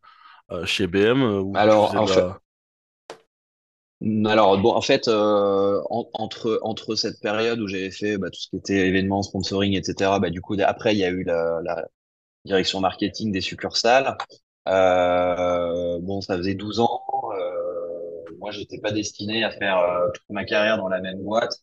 euh, 0.52 0.66
chez 0.66 0.88
BM, 0.88 1.22
euh, 1.22 1.42
où 1.42 1.54
Alors, 1.56 1.96
en 1.96 2.06
la... 2.06 2.41
alors 4.26 4.58
bon, 4.60 4.74
en 4.74 4.82
fait, 4.82 5.08
euh, 5.08 5.82
en- 5.90 6.10
entre 6.14 6.60
entre 6.64 6.96
cette 6.96 7.20
période 7.20 7.60
où 7.60 7.68
j'avais 7.68 7.92
fait 7.92 8.18
bah, 8.18 8.30
tout 8.32 8.40
ce 8.40 8.50
qui 8.50 8.58
était 8.58 8.88
événements, 8.88 9.22
sponsoring, 9.22 9.74
etc. 9.78 10.20
Bah, 10.20 10.30
du 10.32 10.42
coup, 10.42 10.56
après, 10.60 10.96
il 10.96 11.00
y 11.00 11.04
a 11.06 11.10
eu 11.10 11.24
la, 11.24 11.86
direction 12.46 12.82
marketing 12.82 13.32
des 13.34 13.42
succursales. 13.42 14.18
Euh, 14.68 16.00
bon, 16.02 16.22
ça 16.22 16.38
faisait 16.38 16.56
12 16.56 16.80
ans. 16.82 17.02
Euh, 17.38 18.36
moi, 18.40 18.52
j'étais 18.52 18.80
pas 18.80 18.92
destiné 18.92 19.44
à 19.44 19.52
faire 19.52 19.80
euh, 19.80 20.10
toute 20.14 20.30
ma 20.32 20.46
carrière 20.46 20.78
dans 20.78 20.90
la 20.90 21.02
même 21.02 21.22
boîte. 21.24 21.54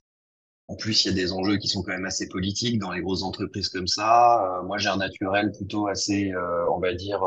en 0.69 0.77
plus, 0.77 1.05
il 1.05 1.09
y 1.09 1.11
a 1.13 1.15
des 1.15 1.33
enjeux 1.33 1.59
qui 1.59 1.69
sont 1.69 1.83
quand 1.83 1.93
même 1.93 2.07
assez 2.07 2.29
politiques 2.29 2.79
dans 2.81 2.93
les 2.93 3.03
grosses 3.03 3.23
entreprises 3.25 3.69
comme 3.71 3.89
ça. 3.89 4.63
moi, 4.67 4.79
j'ai 4.79 4.89
un 4.91 4.99
naturel 4.99 5.53
plutôt 5.53 5.89
assez, 5.89 6.33
on 6.71 6.79
va 6.81 6.95
dire, 6.95 7.23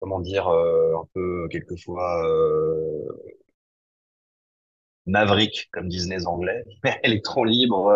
comment 0.00 0.20
dire, 0.20 0.48
un 0.48 1.08
peu 1.14 1.48
quelquefois 1.50 2.22
maverick, 5.06 5.68
comme 5.72 5.88
disent 5.88 6.08
les 6.08 6.26
Anglais, 6.26 6.64
électron 7.02 7.44
libre. 7.44 7.92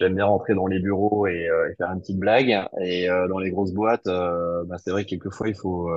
J'aime 0.00 0.16
bien 0.16 0.26
rentrer 0.26 0.54
dans 0.54 0.66
les 0.66 0.80
bureaux 0.80 1.26
et, 1.26 1.48
faire 1.78 1.90
une 1.92 2.00
petite 2.00 2.18
blague. 2.18 2.66
Et 2.80 3.06
dans 3.06 3.38
les 3.38 3.50
grosses 3.50 3.72
boîtes, 3.72 4.06
bah, 4.06 4.76
c'est 4.78 4.90
vrai 4.90 5.04
que 5.04 5.10
quelquefois, 5.10 5.48
il 5.48 5.54
faut 5.54 5.90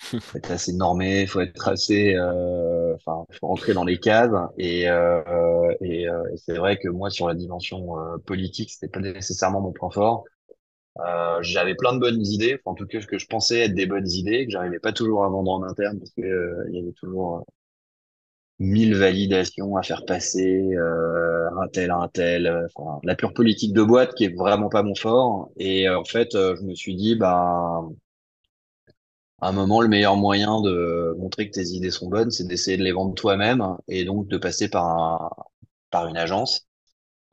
faut 0.00 0.38
être 0.38 0.50
assez 0.50 0.72
normé, 0.72 1.26
faut 1.26 1.40
être 1.40 1.68
assez, 1.68 2.14
euh, 2.14 2.94
enfin, 2.94 3.26
faut 3.38 3.46
rentrer 3.48 3.74
dans 3.74 3.84
les 3.84 3.98
cases. 3.98 4.30
Et, 4.58 4.88
euh, 4.88 5.74
et, 5.80 6.08
euh, 6.08 6.22
et 6.32 6.36
c'est 6.36 6.56
vrai 6.56 6.78
que 6.78 6.88
moi, 6.88 7.10
sur 7.10 7.28
la 7.28 7.34
dimension 7.34 7.98
euh, 7.98 8.18
politique, 8.18 8.70
c'était 8.70 8.88
pas 8.88 9.00
nécessairement 9.00 9.60
mon 9.60 9.72
point 9.72 9.90
fort. 9.90 10.24
Euh, 10.98 11.38
j'avais 11.42 11.74
plein 11.74 11.94
de 11.94 12.00
bonnes 12.00 12.24
idées, 12.26 12.60
en 12.64 12.74
tout 12.74 12.86
cas, 12.86 13.00
ce 13.00 13.06
que 13.06 13.18
je 13.18 13.26
pensais 13.26 13.60
être 13.60 13.74
des 13.74 13.86
bonnes 13.86 14.08
idées, 14.10 14.46
que 14.46 14.52
j'arrivais 14.52 14.80
pas 14.80 14.92
toujours 14.92 15.24
à 15.24 15.28
vendre 15.28 15.52
en 15.52 15.62
interne 15.62 15.98
parce 15.98 16.10
que 16.10 16.22
euh, 16.22 16.64
il 16.68 16.76
y 16.76 16.82
avait 16.82 16.92
toujours 16.92 17.46
mille 18.60 18.94
validations 18.96 19.76
à 19.76 19.82
faire 19.82 20.04
passer, 20.06 20.74
un 20.76 21.68
tel, 21.68 21.90
un 21.90 22.08
tel, 22.08 22.68
enfin, 22.76 23.00
la 23.04 23.14
pure 23.16 23.32
politique 23.34 23.72
de 23.72 23.82
boîte 23.82 24.14
qui 24.14 24.24
est 24.24 24.36
vraiment 24.36 24.68
pas 24.68 24.82
mon 24.82 24.94
fort. 24.94 25.50
Et 25.58 25.88
en 25.88 26.04
fait, 26.04 26.30
je 26.34 26.62
me 26.62 26.74
suis 26.74 26.94
dit, 26.96 27.16
bah 27.16 27.82
à 29.40 29.48
un 29.48 29.52
moment, 29.52 29.80
le 29.80 29.88
meilleur 29.88 30.16
moyen 30.16 30.60
de 30.60 31.14
montrer 31.18 31.46
que 31.48 31.54
tes 31.54 31.68
idées 31.68 31.90
sont 31.90 32.08
bonnes, 32.08 32.30
c'est 32.30 32.46
d'essayer 32.46 32.76
de 32.76 32.82
les 32.84 32.92
vendre 32.92 33.14
toi-même 33.14 33.76
et 33.88 34.04
donc 34.04 34.28
de 34.28 34.36
passer 34.38 34.68
par 34.68 34.84
un, 34.86 35.30
par 35.90 36.06
une 36.08 36.16
agence. 36.16 36.66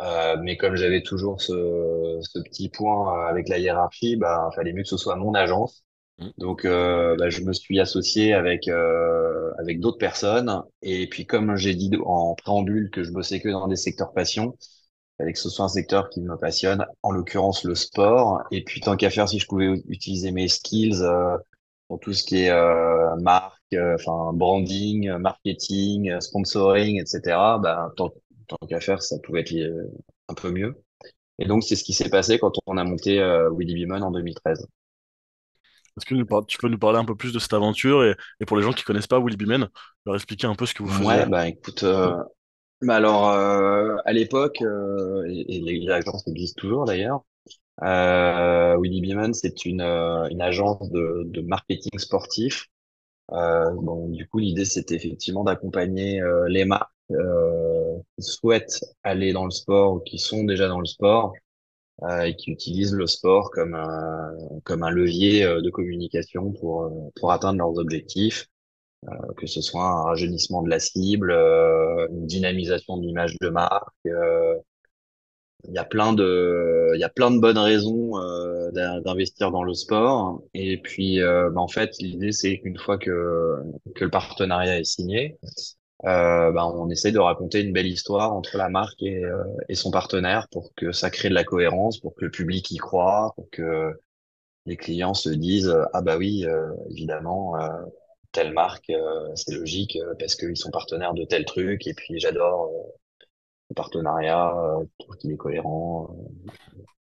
Euh, 0.01 0.37
mais 0.41 0.57
comme 0.57 0.75
j'avais 0.77 1.03
toujours 1.03 1.41
ce, 1.41 2.19
ce 2.21 2.39
petit 2.41 2.69
point 2.69 3.27
avec 3.27 3.49
la 3.49 3.59
hiérarchie, 3.59 4.17
bah, 4.17 4.49
fallait 4.55 4.73
mieux 4.73 4.83
que 4.83 4.89
ce 4.89 4.97
soit 4.97 5.15
mon 5.17 5.33
agence. 5.35 5.85
Mmh. 6.19 6.27
Donc, 6.37 6.65
euh, 6.65 7.15
bah, 7.17 7.29
je 7.29 7.41
me 7.41 7.53
suis 7.53 7.79
associé 7.79 8.33
avec 8.33 8.67
euh, 8.67 9.51
avec 9.59 9.79
d'autres 9.79 9.97
personnes. 9.97 10.61
Et 10.81 11.07
puis, 11.09 11.25
comme 11.25 11.55
j'ai 11.57 11.75
dit 11.75 11.91
en 12.05 12.35
préambule 12.35 12.89
que 12.89 13.03
je 13.03 13.11
bossais 13.11 13.39
que 13.39 13.49
dans 13.49 13.67
des 13.67 13.75
secteurs 13.75 14.13
passion, 14.13 14.57
que 15.19 15.33
ce 15.39 15.49
soit 15.49 15.65
un 15.65 15.69
secteur 15.69 16.09
qui 16.09 16.21
me 16.21 16.37
passionne, 16.37 16.85
en 17.03 17.11
l'occurrence 17.11 17.63
le 17.63 17.75
sport. 17.75 18.43
Et 18.51 18.63
puis, 18.63 18.81
tant 18.81 18.95
qu'à 18.97 19.09
faire, 19.09 19.29
si 19.29 19.39
je 19.39 19.47
pouvais 19.47 19.67
utiliser 19.87 20.31
mes 20.31 20.47
skills 20.47 21.01
euh, 21.03 21.37
pour 21.87 21.99
tout 21.99 22.13
ce 22.13 22.23
qui 22.23 22.43
est 22.43 22.51
euh, 22.51 23.15
marque, 23.17 23.55
euh, 23.73 23.95
enfin 23.95 24.33
branding, 24.33 25.11
marketing, 25.17 26.19
sponsoring, 26.21 27.01
etc. 27.01 27.59
Ben, 27.59 27.91
tant, 27.97 28.11
tant 28.47 28.57
qu'à 28.67 28.79
faire, 28.79 29.01
ça 29.03 29.17
pouvait 29.19 29.41
être 29.41 29.53
un 30.29 30.33
peu 30.35 30.51
mieux. 30.51 30.75
Et 31.39 31.45
donc, 31.45 31.63
c'est 31.63 31.75
ce 31.75 31.83
qui 31.83 31.93
s'est 31.93 32.09
passé 32.09 32.39
quand 32.39 32.53
on 32.67 32.77
a 32.77 32.83
monté 32.83 33.19
euh, 33.19 33.49
Willy 33.51 33.75
Bimon 33.75 34.01
en 34.01 34.11
2013. 34.11 34.67
Est-ce 35.97 36.05
que 36.05 36.15
tu 36.45 36.57
peux 36.57 36.67
nous 36.69 36.77
parler 36.79 36.99
un 36.99 37.05
peu 37.05 37.15
plus 37.15 37.33
de 37.33 37.39
cette 37.39 37.53
aventure 37.53 38.03
et, 38.03 38.15
et 38.39 38.45
pour 38.45 38.57
les 38.57 38.63
gens 38.63 38.73
qui 38.73 38.83
connaissent 38.83 39.07
pas 39.07 39.19
Willy 39.19 39.37
Bimon, 39.37 39.67
leur 40.05 40.15
expliquer 40.15 40.47
un 40.47 40.55
peu 40.55 40.65
ce 40.65 40.73
que 40.73 40.83
vous 40.83 40.89
faisiez? 40.89 41.15
Ouais, 41.15 41.25
bah 41.25 41.47
écoute, 41.49 41.83
euh, 41.83 42.23
bah 42.81 42.95
alors 42.97 43.29
euh, 43.31 43.97
à 44.05 44.13
l'époque, 44.13 44.61
euh, 44.61 45.25
et, 45.27 45.57
et 45.57 45.61
les 45.61 45.91
agences 45.91 46.27
existent 46.27 46.61
toujours 46.61 46.85
d'ailleurs, 46.85 47.21
Willy 47.81 49.01
Beeman, 49.01 49.33
c'est 49.33 49.65
une, 49.65 49.81
une 49.81 50.41
agence 50.41 50.89
de, 50.91 51.23
de 51.25 51.41
marketing 51.41 51.97
sportif. 51.99 52.67
Bon, 53.29 54.09
du 54.09 54.27
coup, 54.27 54.39
l'idée, 54.39 54.65
c'était 54.65 54.95
effectivement 54.95 55.43
d'accompagner 55.45 56.21
les 56.49 56.65
marques 56.65 56.91
qui 58.17 58.23
souhaitent 58.23 58.79
aller 59.03 59.33
dans 59.33 59.45
le 59.45 59.51
sport 59.51 59.93
ou 59.93 59.99
qui 59.99 60.19
sont 60.19 60.43
déjà 60.43 60.67
dans 60.67 60.79
le 60.79 60.85
sport 60.85 61.33
et 62.23 62.35
qui 62.35 62.51
utilisent 62.51 62.93
le 62.93 63.07
sport 63.07 63.49
comme 63.51 63.73
un, 63.73 64.31
comme 64.63 64.83
un 64.83 64.91
levier 64.91 65.43
de 65.45 65.69
communication 65.69 66.51
pour, 66.53 67.11
pour 67.15 67.31
atteindre 67.31 67.59
leurs 67.59 67.77
objectifs, 67.77 68.45
que 69.37 69.47
ce 69.47 69.61
soit 69.61 69.83
un 69.83 70.03
rajeunissement 70.03 70.61
de 70.61 70.69
la 70.69 70.79
cible, 70.79 71.31
une 71.31 72.27
dynamisation 72.27 72.97
de 72.97 73.03
l'image 73.03 73.35
de 73.41 73.49
marque, 73.49 73.95
il 75.67 75.73
y 75.73 75.77
a 75.77 75.85
plein 75.85 76.13
de, 76.13 76.91
il 76.95 76.99
y 76.99 77.03
a 77.03 77.09
plein 77.09 77.31
de 77.31 77.39
bonnes 77.39 77.57
raisons 77.57 78.17
euh, 78.19 78.71
d'investir 79.01 79.51
dans 79.51 79.63
le 79.63 79.73
sport. 79.73 80.41
Et 80.53 80.77
puis, 80.81 81.21
euh, 81.21 81.49
bah, 81.49 81.61
en 81.61 81.67
fait, 81.67 81.91
l'idée 81.99 82.31
c'est 82.31 82.59
qu'une 82.59 82.77
fois 82.77 82.97
que 82.97 83.57
que 83.95 84.05
le 84.05 84.11
partenariat 84.11 84.79
est 84.79 84.83
signé, 84.83 85.37
euh, 86.05 86.51
bah, 86.51 86.67
on 86.67 86.89
essaie 86.89 87.11
de 87.11 87.19
raconter 87.19 87.61
une 87.61 87.73
belle 87.73 87.87
histoire 87.87 88.33
entre 88.33 88.57
la 88.57 88.69
marque 88.69 89.01
et, 89.01 89.23
euh, 89.23 89.43
et 89.69 89.75
son 89.75 89.91
partenaire 89.91 90.47
pour 90.51 90.73
que 90.75 90.91
ça 90.91 91.09
crée 91.09 91.29
de 91.29 91.33
la 91.33 91.43
cohérence, 91.43 91.99
pour 91.99 92.15
que 92.15 92.25
le 92.25 92.31
public 92.31 92.69
y 92.71 92.77
croit, 92.77 93.33
pour 93.35 93.49
que 93.49 93.93
les 94.65 94.77
clients 94.77 95.13
se 95.13 95.29
disent 95.29 95.75
ah 95.93 96.01
bah 96.01 96.17
oui, 96.17 96.45
euh, 96.45 96.71
évidemment. 96.91 97.55
telle 98.31 98.53
marque, 98.53 98.91
c'est 99.35 99.55
logique 99.55 99.97
parce 100.19 100.35
qu'ils 100.35 100.57
sont 100.57 100.71
partenaires 100.71 101.13
de 101.13 101.23
tel 101.25 101.45
truc 101.45 101.87
et 101.87 101.93
puis 101.93 102.19
j'adore 102.19 102.69
partenariat, 103.75 104.55
euh, 104.57 104.83
je 104.83 105.05
trouve 105.05 105.17
qu'il 105.17 105.31
est 105.31 105.37
cohérent. 105.37 106.15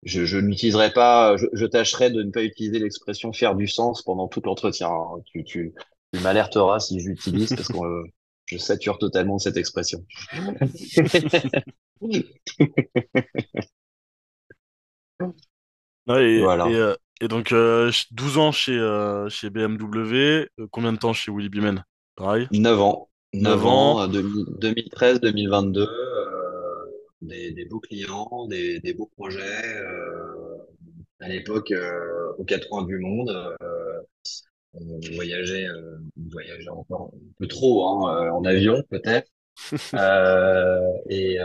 Je, 0.04 0.24
je 0.24 0.38
n'utiliserai 0.38 0.92
pas, 0.92 1.36
je, 1.36 1.66
tâcherai 1.66 2.10
de 2.10 2.22
ne 2.22 2.30
pas 2.30 2.42
utiliser 2.42 2.78
l'expression 2.78 3.32
faire 3.32 3.54
du 3.56 3.66
sens 3.66 4.02
pendant 4.02 4.28
tout 4.28 4.40
l'entretien. 4.44 4.90
Hein. 4.90 5.20
Tu, 5.26 5.44
tu, 5.44 5.74
tu 6.12 6.20
m'alerteras 6.20 6.80
si 6.80 7.00
j'utilise 7.00 7.54
parce 7.54 7.70
euh, 7.70 8.04
je 8.48 8.56
sature 8.58 8.98
totalement 8.98 9.38
cette 9.38 9.56
expression. 9.56 10.04
et, 16.08 16.40
voilà. 16.40 16.68
et, 16.68 16.74
euh, 16.74 16.94
et, 17.20 17.28
donc, 17.28 17.52
euh, 17.52 17.92
12 18.12 18.38
ans 18.38 18.52
chez, 18.52 18.72
euh, 18.72 19.28
chez 19.28 19.50
BMW, 19.50 20.46
combien 20.70 20.92
de 20.92 20.98
temps 20.98 21.12
chez 21.12 21.30
Willy 21.30 21.50
Beeman 21.50 21.84
Pareil 22.16 22.48
9 22.52 22.80
ans. 22.80 23.10
9, 23.34 23.42
9 23.42 23.66
ans, 23.66 24.08
2013-2022 24.08 25.86
des, 27.20 27.52
des, 27.52 27.64
beaux 27.66 27.80
clients, 27.80 28.46
des, 28.48 28.80
des 28.80 28.94
beaux 28.94 29.10
projets. 29.16 29.76
Euh, 29.76 30.56
à 31.20 31.28
l'époque, 31.28 31.72
euh, 31.72 32.32
aux 32.38 32.44
quatre 32.44 32.68
coins 32.68 32.84
du 32.84 32.98
monde, 32.98 33.30
euh, 33.62 34.00
on 34.80 35.14
voyageait, 35.14 35.66
euh, 35.68 35.98
on 36.18 36.30
voyageait 36.30 36.68
encore 36.70 37.10
un 37.14 37.32
peu 37.38 37.46
trop, 37.48 37.86
hein, 37.86 38.30
en 38.32 38.44
avion 38.44 38.82
peut-être. 38.90 39.28
et, 41.08 41.38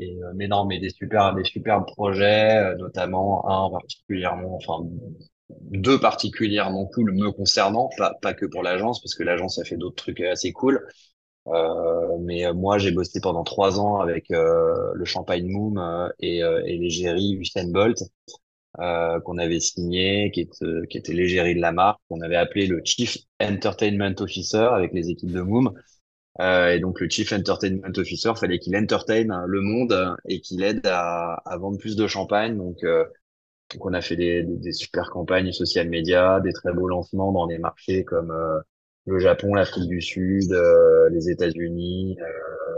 et, 0.00 0.16
mais 0.34 0.48
non, 0.48 0.64
mais 0.64 0.78
des 0.80 0.90
super, 0.90 1.34
des 1.34 1.44
super 1.44 1.84
projets, 1.84 2.74
notamment 2.76 3.48
un 3.48 3.70
particulièrement, 3.70 4.56
enfin 4.56 4.86
deux 5.70 5.98
particulièrement 6.00 6.86
cool 6.86 7.12
me 7.12 7.30
concernant, 7.30 7.90
pas, 7.96 8.14
pas 8.22 8.34
que 8.34 8.46
pour 8.46 8.62
l'agence, 8.62 9.00
parce 9.00 9.14
que 9.14 9.22
l'agence 9.22 9.58
a 9.58 9.64
fait 9.64 9.76
d'autres 9.76 9.96
trucs 9.96 10.20
assez 10.20 10.52
cool, 10.52 10.86
euh, 11.48 12.18
mais 12.20 12.46
euh, 12.46 12.54
moi, 12.54 12.78
j'ai 12.78 12.92
bossé 12.92 13.20
pendant 13.20 13.44
trois 13.44 13.80
ans 13.80 14.00
avec 14.00 14.30
euh, 14.30 14.92
le 14.94 15.04
Champagne 15.04 15.46
Moom 15.48 15.78
euh, 15.78 16.08
et, 16.20 16.38
et 16.38 16.78
l'égérie 16.78 17.34
Usain 17.34 17.68
Bolt, 17.70 17.98
qu'on 18.76 19.38
avait 19.38 19.60
signé, 19.60 20.30
qui, 20.32 20.42
est, 20.42 20.88
qui 20.88 20.98
était 20.98 21.12
l'égérie 21.12 21.54
de 21.54 21.60
la 21.60 21.72
marque, 21.72 22.00
qu'on 22.08 22.20
avait 22.20 22.36
appelé 22.36 22.66
le 22.66 22.80
Chief 22.84 23.18
Entertainment 23.40 24.14
Officer 24.20 24.68
avec 24.72 24.92
les 24.92 25.10
équipes 25.10 25.32
de 25.32 25.40
Moom. 25.40 25.72
et 26.40 26.78
donc, 26.80 27.00
le 27.00 27.08
Chief 27.08 27.32
Entertainment 27.32 27.92
Officer, 27.96 28.32
fallait 28.36 28.58
qu'il 28.58 28.76
entertain 28.76 29.44
le 29.46 29.60
monde 29.60 30.16
et 30.28 30.40
qu'il 30.40 30.62
aide 30.62 30.86
à, 30.86 31.34
à, 31.44 31.56
vendre 31.58 31.78
plus 31.78 31.96
de 31.96 32.06
champagne. 32.06 32.56
Donc, 32.56 32.78
donc 32.82 33.86
on 33.86 33.92
a 33.92 34.00
fait 34.00 34.16
des, 34.16 34.42
des, 34.42 34.56
des, 34.56 34.72
super 34.72 35.10
campagnes 35.10 35.52
social 35.52 35.88
médias, 35.88 36.40
des 36.40 36.52
très 36.52 36.72
beaux 36.72 36.88
lancements 36.88 37.32
dans 37.32 37.46
des 37.46 37.58
marchés 37.58 38.04
comme 38.04 38.32
le 39.06 39.18
Japon, 39.18 39.54
l'Afrique 39.54 39.88
du 39.88 40.00
Sud, 40.00 40.52
euh, 40.52 41.08
les 41.10 41.30
États-Unis, 41.30 42.16
euh, 42.20 42.76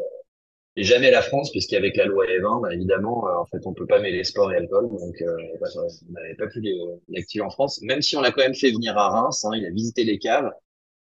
et 0.76 0.82
jamais 0.84 1.10
la 1.10 1.22
France, 1.22 1.50
puisqu'avec 1.50 1.96
la 1.96 2.04
loi 2.04 2.26
E20, 2.26 2.62
bah, 2.62 2.74
évidemment, 2.74 3.28
euh, 3.28 3.36
en 3.36 3.46
fait, 3.46 3.66
on 3.66 3.72
peut 3.72 3.86
pas 3.86 3.98
mêler 4.00 4.24
sport 4.24 4.52
et 4.52 4.56
alcool, 4.56 4.88
donc 4.90 5.22
bah, 5.60 5.68
on 5.76 6.12
n'avait 6.12 6.34
pas 6.34 6.46
pu 6.48 6.62
l'activer 7.08 7.44
en 7.44 7.50
France, 7.50 7.80
même 7.82 8.02
si 8.02 8.16
on 8.16 8.20
l'a 8.20 8.30
quand 8.30 8.42
même 8.42 8.54
fait 8.54 8.70
venir 8.70 8.96
à 8.98 9.08
Reims, 9.08 9.44
hein, 9.44 9.52
il 9.54 9.64
a 9.64 9.70
visité 9.70 10.04
les 10.04 10.18
caves. 10.18 10.50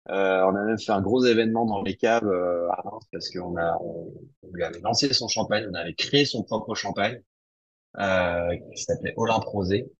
Euh, 0.08 0.42
on 0.44 0.54
a 0.54 0.62
même 0.62 0.78
fait 0.78 0.92
un 0.92 1.00
gros 1.00 1.24
événement 1.24 1.66
dans 1.66 1.82
les 1.82 1.96
caves 1.96 2.30
à 2.30 2.80
Reims 2.82 3.04
parce 3.10 3.28
qu'on 3.30 3.56
a 3.56 3.76
on, 3.82 4.12
lui 4.52 4.62
avait 4.62 4.78
lancé 4.80 5.12
son 5.12 5.26
champagne, 5.26 5.66
on 5.68 5.74
avait 5.74 5.94
créé 5.94 6.24
son 6.24 6.44
propre 6.44 6.74
champagne 6.76 7.20
euh, 7.98 8.56
qui 8.74 8.82
s'appelait 8.82 9.14
Olympe 9.16 9.44
Rosé. 9.44 9.90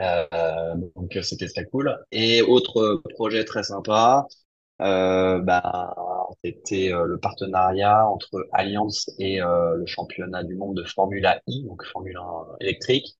Euh, 0.00 0.74
donc 0.94 1.18
c'était 1.22 1.48
très 1.48 1.64
cool. 1.64 1.96
Et 2.12 2.42
autre 2.42 3.02
projet 3.14 3.44
très 3.44 3.62
sympa, 3.62 4.26
euh, 4.82 5.40
bah, 5.40 5.94
c'était 6.44 6.92
euh, 6.92 7.04
le 7.04 7.18
partenariat 7.18 8.08
entre 8.08 8.46
Alliance 8.52 9.10
et 9.18 9.40
euh, 9.40 9.76
le 9.76 9.86
championnat 9.86 10.44
du 10.44 10.56
monde 10.56 10.76
de 10.76 10.84
Formula 10.84 11.40
I, 11.46 11.64
donc 11.64 11.84
Formule 11.84 12.16
1 12.16 12.56
électrique, 12.60 13.16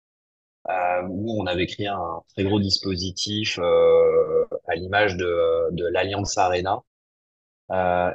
euh, 0.69 1.03
où 1.09 1.41
on 1.41 1.47
avait 1.47 1.67
créé 1.67 1.89
un 1.89 2.23
très 2.35 2.45
gros 2.45 2.61
dispositif 2.61 3.59
à 3.59 4.75
l'image 4.75 5.17
de, 5.17 5.73
de 5.73 5.87
l'Alliance 5.87 6.37
Arena. 6.39 6.83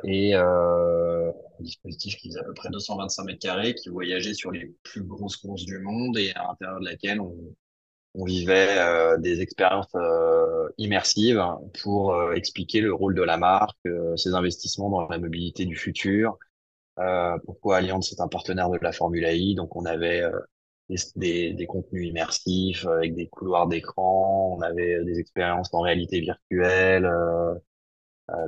et 0.03 0.36
un 0.36 1.33
dispositif 1.60 2.17
qui 2.17 2.29
faisait 2.29 2.39
à 2.39 2.43
peu 2.43 2.53
près 2.53 2.69
225 2.69 3.24
mètres 3.24 3.39
carrés, 3.39 3.75
qui 3.75 3.89
voyageait 3.89 4.33
sur 4.33 4.51
les 4.51 4.74
plus 4.83 5.03
grosses 5.03 5.38
courses 5.38 5.65
du 5.65 5.79
monde 5.79 6.17
et 6.17 6.31
à 6.33 6.43
l'intérieur 6.43 6.79
de 6.79 6.86
laquelle 6.86 7.21
on, 7.21 7.36
on 8.13 8.25
vivait 8.25 8.77
euh, 8.77 9.18
des 9.18 9.41
expériences 9.41 9.94
euh, 9.96 10.70
immersives 10.77 11.41
pour 11.82 12.13
euh, 12.13 12.34
expliquer 12.34 12.82
le 12.82 12.94
rôle 12.94 13.15
de 13.15 13.22
la 13.22 13.38
marque, 13.38 13.77
ses 14.18 14.34
investissements 14.34 14.89
dans 14.89 15.08
la 15.08 15.18
mobilité 15.18 15.65
du 15.65 15.75
futur, 15.75 16.38
pourquoi 17.46 17.77
Allianz 17.77 18.12
est 18.12 18.22
un 18.22 18.27
partenaire 18.27 18.70
de 18.70 18.77
la 18.82 18.91
Formule 18.91 19.25
I. 19.25 19.56
Donc 19.56 19.75
on 19.75 19.86
avait 19.86 20.24
des, 20.89 20.98
des, 21.15 21.53
des, 21.53 21.65
contenus 21.65 22.10
immersifs 22.10 22.86
avec 22.86 23.15
des 23.15 23.27
couloirs 23.27 23.68
d'écran, 23.68 24.56
on 24.58 24.62
avait 24.62 25.03
des 25.03 25.20
expériences 25.20 25.74
en 25.74 25.82
réalité 25.82 26.20
virtuelle, 26.20 27.10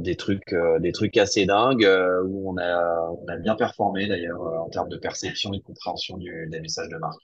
des 0.01 0.15
trucs, 0.15 0.55
des 0.81 0.91
trucs 0.91 1.17
assez 1.17 1.45
dingues 1.45 1.89
où 2.25 2.51
on 2.51 2.57
a, 2.57 3.09
on 3.09 3.27
a 3.27 3.37
bien 3.37 3.55
performé 3.55 4.07
d'ailleurs 4.07 4.41
en 4.41 4.69
termes 4.69 4.89
de 4.89 4.97
perception 4.97 5.53
et 5.53 5.57
de 5.59 5.63
compréhension 5.63 6.17
du, 6.17 6.47
des 6.49 6.59
messages 6.61 6.89
de 6.89 6.97
marque. 6.97 7.21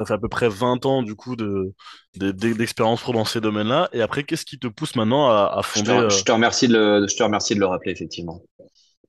Ça 0.00 0.06
fait 0.06 0.14
à 0.14 0.18
peu 0.18 0.30
près 0.30 0.48
20 0.48 0.86
ans 0.86 1.02
du 1.02 1.14
coup 1.14 1.36
de, 1.36 1.74
d'expérience 2.14 3.02
pro 3.02 3.12
dans 3.12 3.26
ces 3.26 3.42
domaines-là. 3.42 3.90
Et 3.92 4.00
après, 4.00 4.24
qu'est-ce 4.24 4.46
qui 4.46 4.58
te 4.58 4.66
pousse 4.66 4.96
maintenant 4.96 5.28
à, 5.28 5.60
fonder 5.62 5.90
je 5.90 6.06
te, 6.06 6.14
je 6.14 6.24
te, 6.24 6.32
remercie 6.32 6.68
de 6.68 6.72
le, 6.72 7.06
je 7.06 7.14
te 7.14 7.22
remercie 7.22 7.54
de 7.54 7.60
le 7.60 7.66
rappeler, 7.66 7.92
effectivement. 7.92 8.40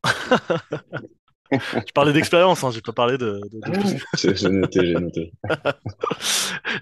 tu 1.52 1.94
parlais 1.94 2.12
d'expérience, 2.12 2.62
hein, 2.66 2.72
j'ai 2.72 2.82
pas 2.82 2.92
parlé 2.92 3.18
de. 3.18 3.40
j'ai 4.18 4.50
noté, 4.50 4.86
j'ai 4.86 4.96
noté. 4.96 5.32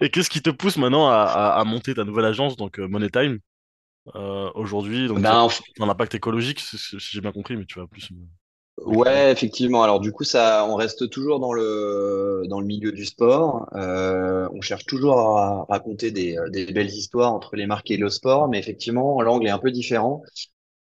Et 0.02 0.10
qu'est-ce 0.10 0.32
qui 0.32 0.42
te 0.42 0.50
pousse 0.50 0.78
maintenant 0.78 1.08
à, 1.08 1.54
à, 1.56 1.64
monter 1.66 1.94
ta 1.94 2.04
nouvelle 2.04 2.26
agence, 2.26 2.58
donc 2.58 2.80
euh, 2.80 2.88
Money 2.88 3.12
Time, 3.12 3.38
euh, 4.16 4.50
aujourd'hui, 4.56 5.08
donc 5.08 5.22
ben, 5.22 5.48
un 5.82 5.90
impact 5.90 6.16
écologique, 6.16 6.62
si 6.62 6.98
j'ai 6.98 7.22
bien 7.22 7.32
compris, 7.32 7.58
mais 7.58 7.66
tu 7.66 7.78
vas 7.78 7.86
plus. 7.86 8.10
Ouais, 8.86 9.32
effectivement. 9.32 9.84
Alors 9.84 10.00
du 10.00 10.12
coup, 10.12 10.24
ça, 10.24 10.66
on 10.70 10.76
reste 10.76 11.10
toujours 11.10 11.40
dans 11.40 11.54
le 11.54 12.44
dans 12.48 12.60
le 12.62 12.66
milieu 12.66 12.92
du 12.92 13.06
sport. 13.06 13.68
Euh, 13.76 14.48
on 14.54 14.62
cherche 14.62 14.86
toujours 14.86 15.20
à 15.20 15.66
raconter 15.70 16.12
des, 16.12 16.38
des 16.52 16.66
belles 16.72 16.90
histoires 16.90 17.34
entre 17.34 17.56
les 17.56 17.66
marques 17.68 17.92
et 17.92 17.98
le 17.98 18.10
sport, 18.10 18.48
mais 18.48 18.58
effectivement, 18.60 19.22
l'angle 19.22 19.48
est 19.48 19.50
un 19.50 19.60
peu 19.60 19.72
différent 19.72 20.22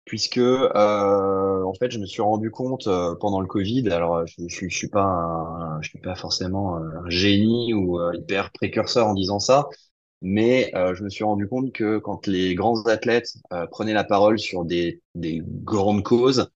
puisque 0.07 0.39
euh, 0.39 1.65
en 1.65 1.75
fait, 1.75 1.91
je 1.93 1.99
me 2.01 2.07
suis 2.07 2.23
rendu 2.23 2.51
compte 2.51 2.87
euh, 2.89 3.15
pendant 3.21 3.41
le 3.41 3.47
Covid. 3.49 3.89
Alors, 3.91 4.27
je, 4.27 4.37
je, 4.49 4.69
je 4.69 4.77
suis 4.77 4.89
pas 4.89 5.79
je 5.83 5.89
suis 5.91 6.01
pas 6.01 6.17
forcément 6.17 6.77
un 6.79 7.11
génie 7.11 7.75
ou 7.75 8.01
euh, 8.01 8.15
hyper 8.17 8.53
précurseur 8.53 9.07
en 9.09 9.15
disant 9.15 9.41
ça, 9.41 9.69
mais 10.23 10.73
euh, 10.77 10.95
je 10.95 11.05
me 11.05 11.11
suis 11.11 11.25
rendu 11.25 11.49
compte 11.49 11.73
que 11.73 11.99
quand 11.99 12.27
les 12.27 12.55
grands 12.55 12.83
athlètes 12.87 13.35
prenaient 13.71 13.93
la 13.95 14.05
parole 14.05 14.39
sur 14.39 14.65
des 14.65 15.03
des 15.15 15.43
grandes 15.65 16.03
causes 16.03 16.51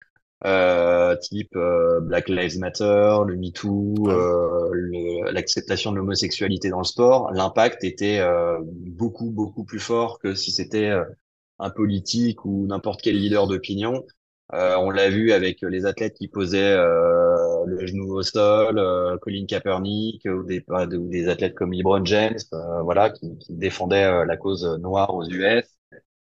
euh, 0.44 1.16
type 1.16 1.54
euh, 1.56 2.00
Black 2.00 2.28
Lives 2.28 2.58
Matter, 2.58 3.18
le 3.26 3.36
MeToo, 3.36 3.94
euh, 4.08 5.30
l'acceptation 5.32 5.92
de 5.92 5.96
l'homosexualité 5.96 6.68
dans 6.68 6.78
le 6.78 6.84
sport, 6.84 7.30
l'impact 7.32 7.84
était 7.84 8.18
euh, 8.20 8.58
beaucoup 8.62 9.30
beaucoup 9.30 9.64
plus 9.64 9.80
fort 9.80 10.18
que 10.18 10.34
si 10.34 10.50
c'était 10.50 10.92
un 11.58 11.70
politique 11.70 12.44
ou 12.44 12.66
n'importe 12.66 13.00
quel 13.02 13.16
leader 13.16 13.46
d'opinion. 13.46 14.04
on 14.52 14.90
l'a 14.90 15.08
vu 15.10 15.32
avec 15.32 15.62
les 15.62 15.86
athlètes 15.86 16.14
qui 16.14 16.28
posaient 16.28 16.76
le 16.76 17.86
genou 17.86 18.12
au 18.14 18.22
sol, 18.22 18.80
Colin 19.22 19.46
Kaepernick 19.46 20.22
ou 20.26 20.42
des, 20.44 20.64
ou 20.68 21.08
des 21.08 21.28
athlètes 21.28 21.54
comme 21.54 21.72
LeBron 21.72 22.04
James, 22.04 22.36
voilà, 22.84 23.10
qui, 23.10 23.36
qui 23.38 23.54
défendaient 23.54 24.24
la 24.26 24.36
cause 24.36 24.64
noire 24.80 25.14
aux 25.14 25.24
US. 25.28 25.64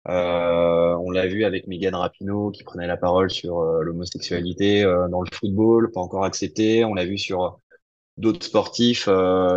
Euh, 0.08 0.96
on 0.96 1.12
l'a 1.12 1.28
vu 1.28 1.44
avec 1.44 1.68
Megan 1.68 1.96
Rapinoe 1.96 2.52
qui 2.52 2.64
prenait 2.64 2.88
la 2.88 2.96
parole 2.96 3.30
sur 3.30 3.60
euh, 3.60 3.82
l'homosexualité 3.82 4.84
euh, 4.84 5.10
dans 5.10 5.22
le 5.22 5.28
football, 5.34 5.92
pas 5.92 6.00
encore 6.00 6.24
accepté. 6.24 6.86
On 6.86 6.94
l'a 6.94 7.06
vu 7.06 7.18
sur 7.18 7.60
d'autres 8.16 8.44
sportifs, 8.44 9.08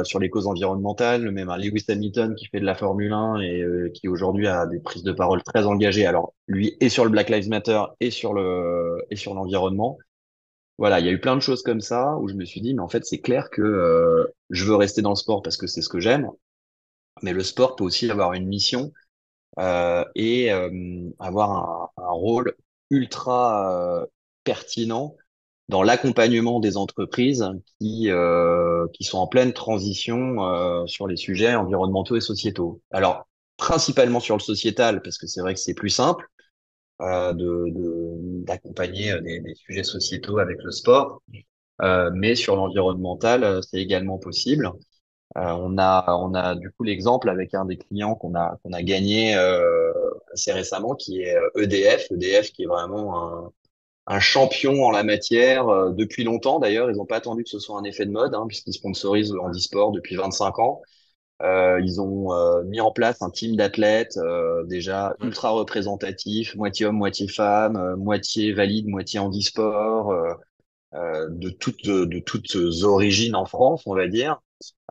sur 0.05 0.19
les 0.19 0.29
causes 0.29 0.47
environnementales, 0.47 1.31
même 1.31 1.49
un 1.49 1.57
Lewis 1.57 1.85
Hamilton 1.89 2.35
qui 2.35 2.47
fait 2.47 2.61
de 2.61 2.67
la 2.67 2.75
Formule 2.75 3.11
1 3.11 3.41
et 3.41 3.65
qui 3.95 4.07
aujourd'hui 4.07 4.49
a 4.49 4.67
des 4.67 4.81
prises 4.81 5.03
de 5.03 5.13
parole 5.13 5.43
très 5.43 5.65
engagées. 5.65 6.05
Alors 6.05 6.35
lui 6.47 6.77
est 6.81 6.91
sur 6.91 7.05
le 7.05 7.11
Black 7.11 7.31
Lives 7.31 7.49
Matter 7.49 7.81
et 8.01 8.11
sur 8.11 8.35
le 8.35 8.99
et 9.11 9.17
sur 9.17 9.33
l'environnement. 9.33 9.97
Voilà, 10.77 11.01
il 11.01 11.07
y 11.07 11.09
a 11.09 11.13
eu 11.13 11.21
plein 11.21 11.37
de 11.37 11.41
choses 11.41 11.63
comme 11.63 11.81
ça 11.81 12.19
où 12.19 12.29
je 12.29 12.35
me 12.35 12.45
suis 12.45 12.61
dit, 12.61 12.75
mais 12.75 12.83
en 12.83 12.89
fait, 12.89 13.07
c'est 13.07 13.21
clair 13.21 13.49
que 13.49 14.31
je 14.51 14.65
veux 14.67 14.77
rester 14.77 15.01
dans 15.01 15.11
le 15.11 15.17
sport 15.17 15.41
parce 15.41 15.57
que 15.57 15.67
c'est 15.67 15.81
ce 15.81 15.89
que 15.89 16.01
j'aime, 16.01 16.29
mais 17.23 17.33
le 17.33 17.43
sport 17.43 17.77
peut 17.77 17.85
aussi 17.85 18.11
avoir 18.11 18.35
une 18.35 18.47
mission 18.47 18.93
euh, 18.93 19.10
et 19.59 20.53
euh, 20.53 21.11
avoir 21.19 21.93
un, 21.97 22.11
rôle 22.11 22.55
ultra 22.91 24.03
euh, 24.03 24.07
pertinent 24.45 25.17
dans 25.71 25.83
l'accompagnement 25.83 26.61
des 26.61 26.77
entreprises 26.77 27.49
qui, 27.79 28.11
euh, 28.11 28.87
qui 28.93 29.05
sont 29.05 29.19
en 29.19 29.27
pleine 29.29 29.53
transition 29.53 30.45
euh, 30.45 30.87
sur 30.87 31.07
les 31.07 31.17
sujets 31.17 31.55
environnementaux 31.55 32.17
et 32.17 32.21
sociétaux. 32.21 32.83
Alors, 32.91 33.27
principalement 33.57 34.21
sur 34.21 34.37
le 34.37 34.43
sociétal, 34.43 35.01
parce 35.01 35.17
que 35.17 35.27
c'est 35.27 35.41
vrai 35.41 35.55
que 35.55 35.61
c'est 35.61 35.75
plus 35.75 35.91
simple 35.91 36.27
euh, 37.01 37.33
d'accompagner 38.45 39.13
de, 39.13 39.19
des, 39.21 39.41
des, 39.41 39.55
sujets 39.55 39.85
sociétaux 39.85 40.39
avec 40.39 40.59
le 40.63 40.73
sport, 40.73 41.23
mais 42.13 42.35
sur 42.35 42.57
l'environnemental, 42.57 43.61
c'est 43.63 43.79
également 43.79 44.19
possible. 44.19 44.71
Euh, 45.37 45.43
on 45.53 45.79
a, 45.79 46.05
on 46.19 46.35
a 46.35 46.57
du 46.57 46.71
coup 46.73 46.83
l'exemple 46.83 47.29
avec 47.31 47.55
un 47.55 47.65
des 47.65 47.77
clients 47.79 48.15
qu'on 48.17 48.35
a, 48.35 48.59
qu'on 48.65 48.73
a 48.73 48.83
gagné 48.83 49.37
euh, 49.37 49.93
assez 50.33 50.53
récemment, 50.53 50.95
qui 50.97 51.23
est 51.23 51.37
EDF. 51.57 52.11
Euh, 52.11 52.17
EDF 52.17 52.53
qui 52.53 52.65
est 52.65 52.67
vraiment 52.67 53.47
un, 53.47 53.53
un 54.09 54.21
champion 54.21 54.85
en 54.85 54.91
la 54.93 55.05
matière 55.05 55.69
euh, 55.69 55.93
depuis 55.93 56.25
longtemps. 56.25 56.61
D'ailleurs, 56.61 56.91
ils 56.91 56.97
n'ont 56.97 57.07
pas 57.07 57.17
attendu 57.19 57.45
que 57.45 57.51
ce 57.51 57.59
soit 57.61 57.79
un 57.79 57.85
effet 57.85 58.07
de 58.07 58.13
mode, 58.13 58.35
hein, 58.35 58.47
puisqu'ils 58.49 58.75
sponsorisent 58.75 59.33
le 59.33 59.41
handisport 59.41 59.93
depuis 59.93 60.17
25 60.17 60.59
ans. 60.61 60.83
Euh, 61.43 61.81
ils 61.83 62.01
ont 62.01 62.33
euh, 62.35 62.63
mis 62.65 62.81
en 62.81 62.93
place 62.93 63.23
un 63.23 63.31
team 63.31 63.57
d'athlètes 63.57 64.19
déjà 64.67 65.17
ultra 65.23 65.51
représentatif, 65.51 66.55
moitié 66.57 66.87
homme, 66.87 66.97
moitié 66.99 67.29
femme, 67.29 67.97
moitié 67.97 68.53
valide, 68.53 68.89
moitié 68.89 69.21
handisport, 69.21 70.15
de 70.95 71.51
toutes 71.51 71.87
de 71.87 72.19
toutes 72.21 72.57
origines 72.85 73.35
en 73.37 73.45
France, 73.47 73.83
on 73.87 73.95
va 73.95 74.09
dire. 74.09 74.41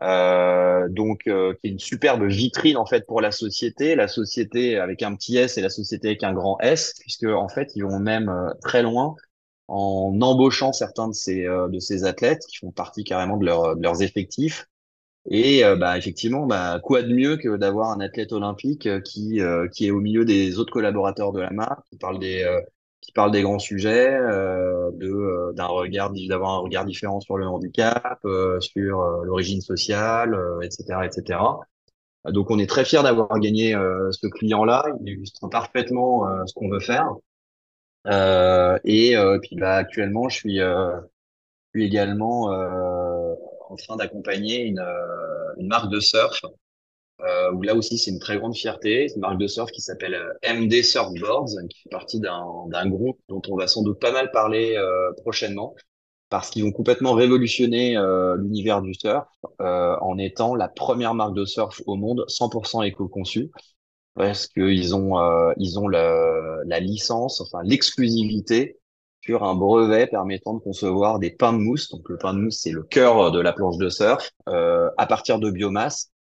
Euh, 0.02 0.88
donc 0.90 1.28
euh, 1.28 1.54
qui 1.56 1.68
est 1.68 1.72
une 1.72 1.80
superbe 1.80 2.24
vitrine 2.24 2.78
en 2.78 2.86
fait 2.86 3.06
pour 3.06 3.22
la 3.22 3.32
société, 3.32 3.96
la 3.96 4.08
société 4.08 4.78
avec 4.78 5.04
un 5.04 5.16
petit 5.16 5.38
S 5.38 5.58
et 5.58 5.62
la 5.62 5.70
société 5.70 6.08
avec 6.10 6.24
un 6.24 6.34
grand 6.34 6.58
S, 6.62 6.96
puisque 7.00 7.26
en 7.26 7.50
fait 7.50 7.72
ils 7.76 7.84
vont 7.84 8.00
même 8.00 8.30
euh, 8.30 8.52
très 8.62 8.82
loin 8.82 9.16
en 9.68 10.18
embauchant 10.22 10.72
certains 10.74 11.10
de 11.10 11.14
ces 11.14 11.44
de 11.46 11.80
ces 11.80 12.04
athlètes 12.06 12.42
qui 12.50 12.58
font 12.58 12.72
partie 12.72 13.04
carrément 13.04 13.38
de, 13.38 13.46
de 13.46 13.84
leurs 13.84 14.02
effectifs. 14.02 14.66
Et 15.30 15.64
bah, 15.78 15.98
effectivement, 15.98 16.48
bah, 16.48 16.80
quoi 16.84 17.04
de 17.04 17.14
mieux 17.14 17.38
que 17.38 17.56
d'avoir 17.58 17.92
un 17.92 18.00
athlète 18.00 18.32
olympique 18.32 18.90
qui 19.04 19.42
qui 19.74 19.88
est 19.88 19.92
au 19.92 20.00
milieu 20.00 20.26
des 20.26 20.58
autres 20.58 20.72
collaborateurs 20.72 21.34
de 21.34 21.42
la 21.42 21.52
marque, 21.52 21.86
qui 21.92 21.98
parle 21.98 22.18
des 22.20 22.44
qui 23.02 23.12
parle 23.12 23.32
des 23.32 23.42
grands 23.42 23.60
sujets, 23.60 24.10
euh, 24.10 24.92
de 24.94 25.08
euh, 25.08 25.54
d'un 25.54 25.66
regard, 25.68 26.12
d'avoir 26.28 26.52
un 26.52 26.60
regard 26.60 26.86
différent 26.86 27.20
sur 27.22 27.38
le 27.38 27.48
handicap, 27.48 28.20
euh, 28.26 28.60
sur 28.60 29.02
l'origine 29.24 29.62
sociale, 29.62 30.38
etc., 30.62 31.00
etc. 31.06 31.40
Donc 32.26 32.52
on 32.52 32.60
est 32.60 32.68
très 32.68 32.84
fier 32.84 33.02
d'avoir 33.02 33.40
gagné 33.40 33.74
ce 34.12 34.28
client-là. 34.28 34.86
Il 35.02 35.14
illustre 35.14 35.48
parfaitement 35.48 36.28
ce 36.46 36.54
qu'on 36.54 36.70
veut 36.70 36.82
faire. 36.82 37.10
et 38.84 39.16
puis 39.42 39.56
bah, 39.56 39.76
actuellement, 39.76 40.28
je 40.28 40.36
suis, 40.36 40.58
je 40.58 41.00
suis 41.74 41.86
également 41.86 42.50
en 43.70 43.76
train 43.78 43.96
d'accompagner 43.96 44.64
une, 44.64 44.84
une 45.58 45.68
marque 45.68 45.90
de 45.90 46.02
surf 46.02 46.42
euh, 47.22 47.52
là 47.64 47.76
aussi 47.76 47.98
c'est 47.98 48.12
une 48.12 48.20
très 48.20 48.38
grande 48.38 48.56
fierté. 48.56 49.08
C'est 49.08 49.16
une 49.16 49.22
marque 49.22 49.40
de 49.40 49.48
surf 49.48 49.72
qui 49.72 49.82
s'appelle 49.82 50.16
euh, 50.16 50.54
MD 50.54 50.82
Surfboards, 50.84 51.50
qui 51.70 51.82
fait 51.82 51.90
partie 51.90 52.20
d'un 52.20 52.90
groupe 52.90 53.20
dont 53.28 53.42
on 53.50 53.58
va 53.58 53.68
sans 53.68 53.84
doute 53.84 54.00
pas 54.00 54.12
mal 54.12 54.32
parler 54.32 54.76
euh, 54.78 55.12
prochainement, 55.22 55.76
parce 56.30 56.50
qu'ils 56.50 56.64
vont 56.64 56.72
complètement 56.72 57.14
révolutionner 57.14 57.98
euh, 57.98 58.38
l'univers 58.38 58.82
du 58.82 58.94
surf 58.94 59.26
euh, 59.62 59.96
en 60.02 60.18
étant 60.18 60.56
la 60.56 60.70
première 60.70 61.14
marque 61.14 61.34
de 61.36 61.46
surf 61.46 61.82
au 61.88 61.96
monde 61.96 62.26
100% 62.30 62.84
éco-conçue, 62.84 63.52
parce 64.16 64.48
qu'ils 64.48 64.96
ont 64.96 65.16
ils 65.58 65.80
ont 65.80 65.88
la, 65.88 66.60
la 66.66 66.80
licence, 66.80 67.42
enfin 67.42 67.60
l'exclusivité 67.64 68.78
sur 69.22 69.44
un 69.44 69.56
brevet 69.56 70.08
permettant 70.08 70.54
de 70.54 70.60
concevoir 70.60 71.20
des 71.20 71.32
pains 71.32 71.54
de 71.54 71.58
mousse. 71.58 71.90
Donc 71.90 72.08
le 72.10 72.18
pain 72.18 72.34
de 72.34 72.40
mousse 72.40 72.60
c'est 72.62 72.72
le 72.72 72.84
cœur 72.84 73.32
de 73.32 73.40
la 73.42 73.54
planche 73.54 73.78
de 73.78 73.90
surf 73.90 74.32
à 74.46 75.06
partir 75.08 75.40
de 75.40 75.52
biomasse 75.52 76.12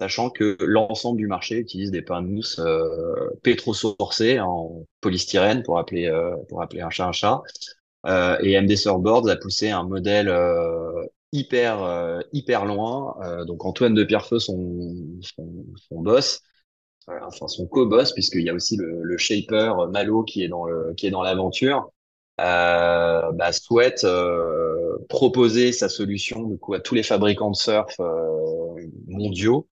sachant 0.00 0.30
que 0.30 0.56
l'ensemble 0.60 1.18
du 1.18 1.26
marché 1.26 1.58
utilise 1.58 1.90
des 1.90 2.02
pains 2.02 2.22
de 2.22 2.28
mousse 2.28 2.58
euh, 2.58 3.30
pétrosourcés 3.42 4.40
en 4.40 4.84
polystyrène 5.00 5.62
pour 5.62 5.78
appeler 5.78 6.06
euh, 6.06 6.36
un 6.80 6.90
chat 6.90 7.06
un 7.06 7.12
chat. 7.12 7.42
Euh, 8.06 8.38
et 8.40 8.60
MD 8.60 8.76
Surfboards 8.76 9.28
a 9.28 9.36
poussé 9.36 9.70
un 9.70 9.84
modèle 9.84 10.28
euh, 10.28 11.04
hyper 11.32 12.22
hyper 12.32 12.64
loin. 12.64 13.16
donc 13.46 13.64
Antoine 13.64 13.94
de 13.94 14.04
Pierrefeu, 14.04 14.38
son, 14.38 14.56
boss, 15.90 16.40
enfin 17.08 17.48
son 17.48 17.66
co-boss, 17.66 18.12
puisqu'il 18.12 18.42
y 18.42 18.50
a 18.50 18.54
aussi 18.54 18.76
le, 18.76 19.18
shaper 19.18 19.88
Malo 19.90 20.22
qui 20.22 20.44
est 20.44 20.48
dans 20.48 21.22
l'aventure. 21.22 21.90
bah, 22.38 23.52
souhaite 23.52 24.06
proposer 25.08 25.72
sa 25.72 25.88
solution 25.88 26.44
du 26.44 26.58
coup, 26.58 26.74
à 26.74 26.80
tous 26.80 26.94
les 26.94 27.02
fabricants 27.02 27.50
de 27.50 27.56
surf 27.56 27.98
mondiaux 29.08 29.66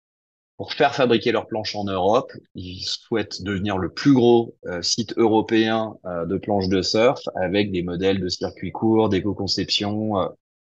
pour 0.56 0.72
faire 0.72 0.94
fabriquer 0.94 1.32
leurs 1.32 1.46
planches 1.46 1.74
en 1.74 1.84
Europe. 1.84 2.32
Ils 2.54 2.84
souhaitent 2.84 3.42
devenir 3.42 3.78
le 3.78 3.90
plus 3.90 4.14
gros 4.14 4.54
euh, 4.66 4.82
site 4.82 5.14
européen 5.16 5.96
euh, 6.04 6.26
de 6.26 6.36
planches 6.36 6.68
de 6.68 6.82
surf 6.82 7.20
avec 7.34 7.72
des 7.72 7.82
modèles 7.82 8.20
de 8.20 8.28
circuit 8.28 8.70
court, 8.70 9.08
d'éco-conception 9.08 10.20
euh, 10.20 10.28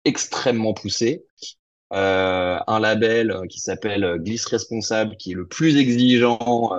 extrêmement 0.05 0.73
poussés. 0.73 1.25
un 1.91 2.79
label 2.79 3.41
qui 3.49 3.59
s'appelle 3.59 4.17
Glisse 4.19 4.45
Responsable, 4.45 5.15
qui 5.17 5.31
est 5.31 5.35
le 5.35 5.47
plus 5.47 5.77
exigeant 5.77 6.71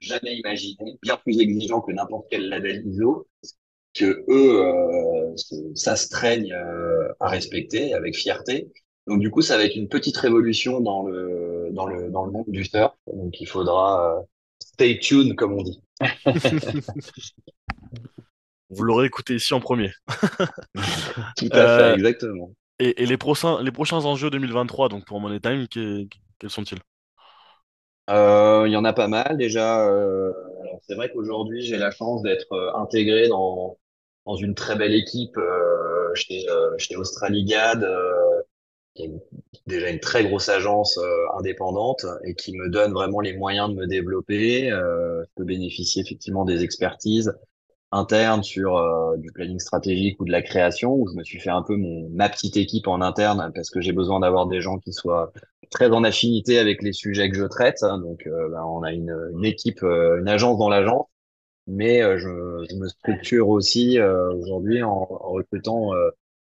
jamais 0.00 0.36
imaginé, 0.36 0.98
bien 1.02 1.16
plus 1.16 1.40
exigeant 1.40 1.80
que 1.80 1.92
n'importe 1.92 2.26
quel 2.30 2.48
label 2.48 2.86
ISO, 2.86 3.26
que 3.94 4.24
eux 4.28 5.34
s'astreignent 5.74 6.54
à 7.20 7.28
respecter 7.28 7.94
avec 7.94 8.14
fierté. 8.16 8.70
Donc 9.06 9.20
du 9.20 9.30
coup, 9.30 9.42
ça 9.42 9.56
va 9.56 9.64
être 9.64 9.76
une 9.76 9.88
petite 9.88 10.16
révolution 10.16 10.80
dans 10.80 11.02
le 11.06 11.68
dans 11.72 11.86
le 11.86 12.10
dans 12.10 12.24
le 12.24 12.32
monde 12.32 12.46
du 12.48 12.64
surf. 12.64 12.94
Donc 13.12 13.38
il 13.40 13.46
faudra 13.46 14.18
euh, 14.18 14.22
stay 14.60 14.98
tuned 14.98 15.36
comme 15.36 15.52
on 15.52 15.62
dit. 15.62 15.80
Vous 18.70 18.82
l'aurez 18.82 19.06
écouté 19.06 19.34
ici 19.34 19.52
en 19.52 19.60
premier. 19.60 19.92
Tout 21.36 21.48
à 21.52 21.78
fait, 21.78 21.82
euh, 21.82 21.94
exactement. 21.94 22.52
Et, 22.78 23.02
et, 23.02 23.06
les 23.06 23.18
prochains 23.18 23.62
les 23.62 23.70
prochains 23.70 24.04
enjeux 24.04 24.30
2023 24.30 24.88
donc 24.88 25.04
pour 25.04 25.20
Money 25.20 25.38
Time, 25.38 25.66
quels 25.68 26.08
sont-ils? 26.50 26.80
Euh, 28.10 28.64
Il 28.66 28.72
y 28.72 28.76
en 28.76 28.84
a 28.84 28.92
pas 28.92 29.06
mal 29.06 29.36
déjà. 29.36 29.86
c'est 30.88 30.94
vrai 30.94 31.12
qu'aujourd'hui 31.12 31.62
j'ai 31.62 31.76
la 31.76 31.90
chance 31.90 32.22
d'être 32.22 32.72
intégré 32.74 33.28
dans 33.28 33.76
dans 34.24 34.36
une 34.36 34.54
très 34.54 34.76
belle 34.76 34.94
équipe 34.94 35.38
chez 36.14 36.46
chez 36.78 36.96
Australigad 36.96 37.86
qui 38.94 39.04
est 39.04 39.12
déjà 39.66 39.90
une 39.90 40.00
très 40.00 40.24
grosse 40.24 40.48
agence 40.48 40.98
euh, 40.98 41.38
indépendante 41.38 42.06
et 42.24 42.34
qui 42.34 42.56
me 42.56 42.68
donne 42.68 42.92
vraiment 42.92 43.20
les 43.20 43.36
moyens 43.36 43.68
de 43.70 43.74
me 43.74 43.86
développer. 43.86 44.70
Euh, 44.70 45.22
je 45.24 45.30
peux 45.36 45.44
bénéficier 45.44 46.02
effectivement 46.02 46.44
des 46.44 46.62
expertises 46.62 47.32
internes 47.90 48.42
sur 48.42 48.76
euh, 48.76 49.16
du 49.16 49.30
planning 49.32 49.58
stratégique 49.58 50.20
ou 50.20 50.24
de 50.24 50.32
la 50.32 50.42
création, 50.42 50.94
où 50.94 51.08
je 51.08 51.14
me 51.14 51.24
suis 51.24 51.38
fait 51.40 51.50
un 51.50 51.62
peu 51.62 51.76
mon, 51.76 52.08
ma 52.10 52.28
petite 52.28 52.56
équipe 52.56 52.88
en 52.88 53.00
interne 53.00 53.52
parce 53.54 53.70
que 53.70 53.80
j'ai 53.80 53.92
besoin 53.92 54.20
d'avoir 54.20 54.46
des 54.46 54.60
gens 54.60 54.78
qui 54.78 54.92
soient 54.92 55.32
très 55.70 55.90
en 55.90 56.04
affinité 56.04 56.58
avec 56.58 56.82
les 56.82 56.92
sujets 56.92 57.30
que 57.30 57.36
je 57.36 57.44
traite. 57.44 57.80
Donc, 57.82 58.24
ben, 58.26 58.62
on 58.64 58.82
a 58.82 58.92
une, 58.92 59.14
une 59.36 59.44
équipe, 59.44 59.82
une 59.82 60.28
agence 60.28 60.58
dans 60.58 60.68
l'agence, 60.68 61.06
mais 61.66 62.00
je, 62.18 62.64
je, 62.70 62.76
me 62.76 62.88
structure 62.88 63.48
aussi 63.48 63.98
aujourd'hui 64.00 64.82
en, 64.82 65.06
en, 65.10 65.30
recrutant 65.30 65.90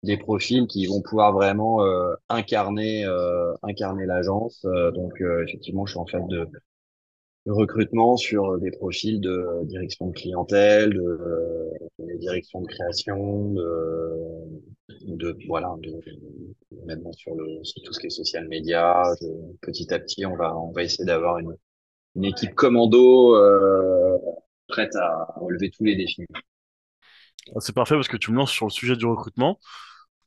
des 0.03 0.17
profils 0.17 0.67
qui 0.67 0.87
vont 0.87 1.03
pouvoir 1.03 1.33
vraiment 1.33 1.85
euh, 1.85 2.15
incarner 2.29 3.05
euh, 3.05 3.53
incarner 3.63 4.07
l'agence. 4.07 4.65
Euh, 4.65 4.91
donc 4.93 5.21
effectivement, 5.47 5.87
je 5.87 5.93
suis 5.93 6.01
en 6.01 6.07
fait 6.07 6.25
de, 6.29 6.49
recrutement 7.47 8.17
sur 8.19 8.59
des 8.59 8.71
profils 8.71 9.21
de 9.21 9.65
direction 9.65 10.09
de 10.09 10.13
clientèle, 10.13 10.91
de, 10.91 11.71
de 11.99 12.19
direction 12.19 12.61
de 12.61 12.67
création, 12.67 13.55
de, 13.55 14.57
de 15.07 15.37
voilà, 15.47 15.75
de, 15.81 15.99
maintenant 16.85 17.13
sur 17.13 17.35
le 17.35 17.65
sur 17.65 17.83
tout 17.83 17.95
ce 17.95 18.01
qui 18.01 18.07
est 18.07 18.11
social 18.11 18.47
media. 18.49 19.03
petit 19.63 19.93
à 19.95 19.99
petit, 19.99 20.27
on 20.27 20.37
va 20.37 20.57
on 20.59 20.73
va 20.73 20.83
essayer 20.83 21.07
d'avoir 21.07 21.39
une 21.39 21.55
une 22.17 22.25
équipe 22.27 22.55
commando 22.55 23.35
prête 24.69 24.95
à 24.97 25.33
relever 25.37 25.71
tous 25.71 25.85
les 25.85 25.97
défis. 25.97 26.27
C'est 27.61 27.75
parfait 27.75 27.95
parce 27.95 28.09
que 28.09 28.19
tu 28.19 28.31
me 28.31 28.37
lances 28.37 28.51
sur 28.51 28.67
le 28.67 28.71
sujet 28.71 28.95
du 28.95 29.07
recrutement. 29.07 29.59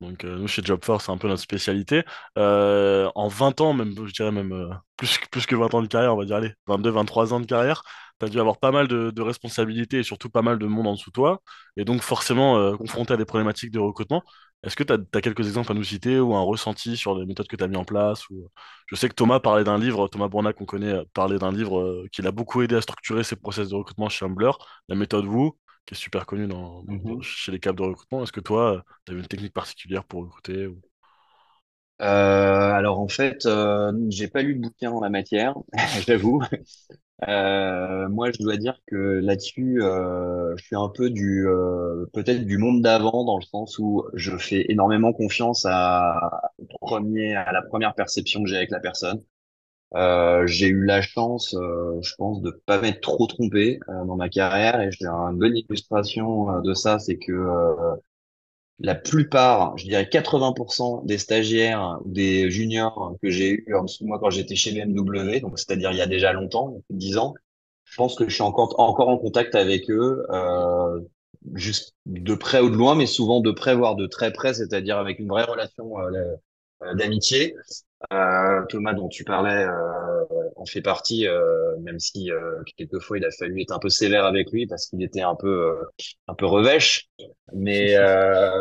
Donc, 0.01 0.25
euh, 0.25 0.37
nous, 0.37 0.47
chez 0.47 0.63
Jobforce, 0.63 1.05
c'est 1.05 1.11
un 1.11 1.17
peu 1.17 1.27
notre 1.27 1.41
spécialité. 1.43 2.03
Euh, 2.37 3.09
en 3.13 3.27
20 3.27 3.61
ans, 3.61 3.73
même, 3.73 3.93
je 4.07 4.11
dirais 4.11 4.31
même 4.31 4.51
euh, 4.51 4.69
plus, 4.97 5.19
plus 5.31 5.45
que 5.45 5.55
20 5.55 5.73
ans 5.75 5.81
de 5.83 5.87
carrière, 5.87 6.13
on 6.15 6.17
va 6.17 6.25
dire, 6.25 6.37
allez, 6.37 6.53
22, 6.67 6.89
23 6.89 7.33
ans 7.33 7.39
de 7.39 7.45
carrière, 7.45 7.83
tu 8.19 8.25
as 8.25 8.29
dû 8.29 8.39
avoir 8.39 8.57
pas 8.59 8.71
mal 8.71 8.87
de, 8.87 9.21
responsabilités 9.21 9.99
et 9.99 10.03
surtout 10.03 10.29
pas 10.29 10.41
mal 10.41 10.57
de 10.57 10.65
monde 10.65 10.87
en 10.87 10.93
dessous 10.93 11.11
de 11.11 11.13
toi. 11.13 11.41
Et 11.77 11.85
donc, 11.85 12.01
forcément, 12.01 12.75
confronté 12.77 13.13
à 13.13 13.17
des 13.17 13.25
problématiques 13.25 13.71
de 13.71 13.79
recrutement. 13.79 14.23
Est-ce 14.63 14.75
que 14.75 14.83
tu 14.83 14.93
as, 14.93 15.21
quelques 15.21 15.47
exemples 15.47 15.71
à 15.71 15.75
nous 15.75 15.83
citer 15.83 16.19
ou 16.19 16.35
un 16.35 16.41
ressenti 16.41 16.97
sur 16.97 17.17
les 17.17 17.25
méthodes 17.25 17.47
que 17.47 17.55
tu 17.55 17.63
as 17.63 17.67
mis 17.67 17.77
en 17.77 17.85
place 17.85 18.29
ou... 18.29 18.49
Je 18.87 18.95
sais 18.95 19.09
que 19.09 19.15
Thomas 19.15 19.39
parlait 19.39 19.63
d'un 19.63 19.77
livre, 19.77 20.07
Thomas 20.07 20.27
Bournac, 20.27 20.55
qu'on 20.55 20.65
connaît, 20.65 20.93
parlait 21.13 21.39
d'un 21.39 21.51
livre 21.51 22.05
qui 22.11 22.21
l'a 22.21 22.31
beaucoup 22.31 22.61
aidé 22.61 22.75
à 22.75 22.81
structurer 22.81 23.23
ses 23.23 23.35
process 23.35 23.69
de 23.69 23.75
recrutement 23.75 24.09
chez 24.09 24.25
Humbler, 24.25 24.51
la 24.89 24.95
méthode 24.95 25.25
Woo 25.25 25.57
qui 25.85 25.93
est 25.95 25.97
super 25.97 26.25
connu 26.25 26.47
dans, 26.47 26.83
mhm. 26.87 27.21
chez 27.21 27.51
les 27.51 27.59
câbles 27.59 27.79
de 27.79 27.83
recrutement. 27.83 28.23
Est-ce 28.23 28.31
que 28.31 28.39
toi, 28.41 28.83
tu 29.05 29.13
as 29.13 29.15
une 29.15 29.27
technique 29.27 29.53
particulière 29.53 30.03
pour 30.05 30.21
recruter 30.23 30.67
ou... 30.67 30.81
euh, 32.01 32.71
alors 32.73 32.99
en 32.99 33.07
fait, 33.07 33.45
euh, 33.45 33.91
j'ai 34.09 34.27
pas 34.27 34.41
lu 34.41 34.55
de 34.55 34.61
bouquin 34.61 34.91
en 34.91 35.01
la 35.01 35.09
matière, 35.09 35.55
j'avoue. 36.07 36.41
Euh, 37.27 38.09
moi, 38.09 38.31
je 38.31 38.41
dois 38.43 38.57
dire 38.57 38.79
que 38.87 38.95
là-dessus, 38.95 39.83
euh, 39.83 40.55
je 40.57 40.65
suis 40.65 40.75
un 40.75 40.89
peu 40.89 41.09
du 41.11 41.45
peut-être 42.13 42.45
du 42.45 42.57
monde 42.57 42.81
d'avant 42.81 43.23
dans 43.25 43.37
le 43.37 43.43
sens 43.43 43.77
où 43.79 44.05
je 44.15 44.37
fais 44.37 44.65
énormément 44.69 45.13
confiance 45.13 45.65
à 45.69 46.41
premier 46.81 47.35
à 47.35 47.51
la 47.51 47.61
première 47.61 47.93
perception 47.95 48.43
que 48.43 48.49
j'ai 48.49 48.57
avec 48.57 48.71
la 48.71 48.79
personne. 48.79 49.23
Euh, 49.93 50.47
j'ai 50.47 50.67
eu 50.67 50.85
la 50.85 51.01
chance, 51.01 51.53
euh, 51.53 51.99
je 52.01 52.15
pense, 52.15 52.41
de 52.41 52.51
pas 52.65 52.79
m'être 52.79 53.01
trop 53.01 53.27
trompé 53.27 53.79
euh, 53.89 54.05
dans 54.05 54.15
ma 54.15 54.29
carrière 54.29 54.79
et 54.79 54.89
j'ai 54.91 55.05
une 55.05 55.37
bonne 55.37 55.57
illustration 55.57 56.61
de 56.61 56.73
ça, 56.73 56.97
c'est 56.97 57.17
que 57.17 57.33
la 58.79 58.95
plupart, 58.95 59.77
je 59.77 59.85
dirais 59.85 60.05
80% 60.05 61.05
des 61.05 61.17
stagiaires 61.17 61.99
ou 62.03 62.09
des 62.11 62.49
juniors 62.49 63.15
que 63.21 63.29
j'ai 63.29 63.63
eu 63.67 63.75
en 63.75 63.83
dessous 63.83 64.03
de 64.03 64.07
moi 64.07 64.17
quand 64.19 64.31
j'étais 64.31 64.55
chez 64.55 64.71
BMW, 64.71 65.39
donc 65.39 65.59
c'est-à-dire 65.59 65.91
il 65.91 65.97
y 65.97 66.01
a 66.01 66.07
déjà 66.07 66.33
longtemps, 66.33 66.81
10 66.89 67.17
ans, 67.17 67.35
je 67.83 67.95
pense 67.97 68.15
que 68.15 68.27
je 68.27 68.33
suis 68.33 68.43
encore 68.43 68.79
encore 68.79 69.09
en 69.09 69.17
contact 69.17 69.53
avec 69.55 69.89
eux, 69.91 70.25
juste 71.53 71.95
de 72.05 72.33
près 72.33 72.61
ou 72.61 72.69
de 72.69 72.75
loin, 72.75 72.95
mais 72.95 73.05
souvent 73.05 73.39
de 73.41 73.51
près 73.51 73.75
voire 73.75 73.95
de 73.95 74.07
très 74.07 74.31
près, 74.31 74.53
c'est-à-dire 74.53 74.97
avec 74.97 75.19
une 75.19 75.27
vraie 75.27 75.43
relation 75.43 75.93
d'amitié. 76.95 77.55
Euh, 78.13 78.65
Thomas, 78.67 78.93
dont 78.93 79.09
tu 79.09 79.23
parlais, 79.23 79.63
euh, 79.65 80.23
en 80.55 80.65
fait 80.65 80.81
partie, 80.81 81.27
euh, 81.27 81.77
même 81.79 81.99
si 81.99 82.31
euh, 82.31 82.61
quelquefois 82.77 83.17
il 83.17 83.25
a 83.25 83.31
fallu 83.31 83.61
être 83.61 83.71
un 83.71 83.79
peu 83.79 83.89
sévère 83.89 84.25
avec 84.25 84.51
lui 84.51 84.67
parce 84.67 84.87
qu'il 84.87 85.01
était 85.03 85.21
un 85.21 85.35
peu, 85.35 85.47
euh, 85.71 85.85
un 86.27 86.33
peu 86.35 86.45
revêche. 86.45 87.09
Mais, 87.53 87.95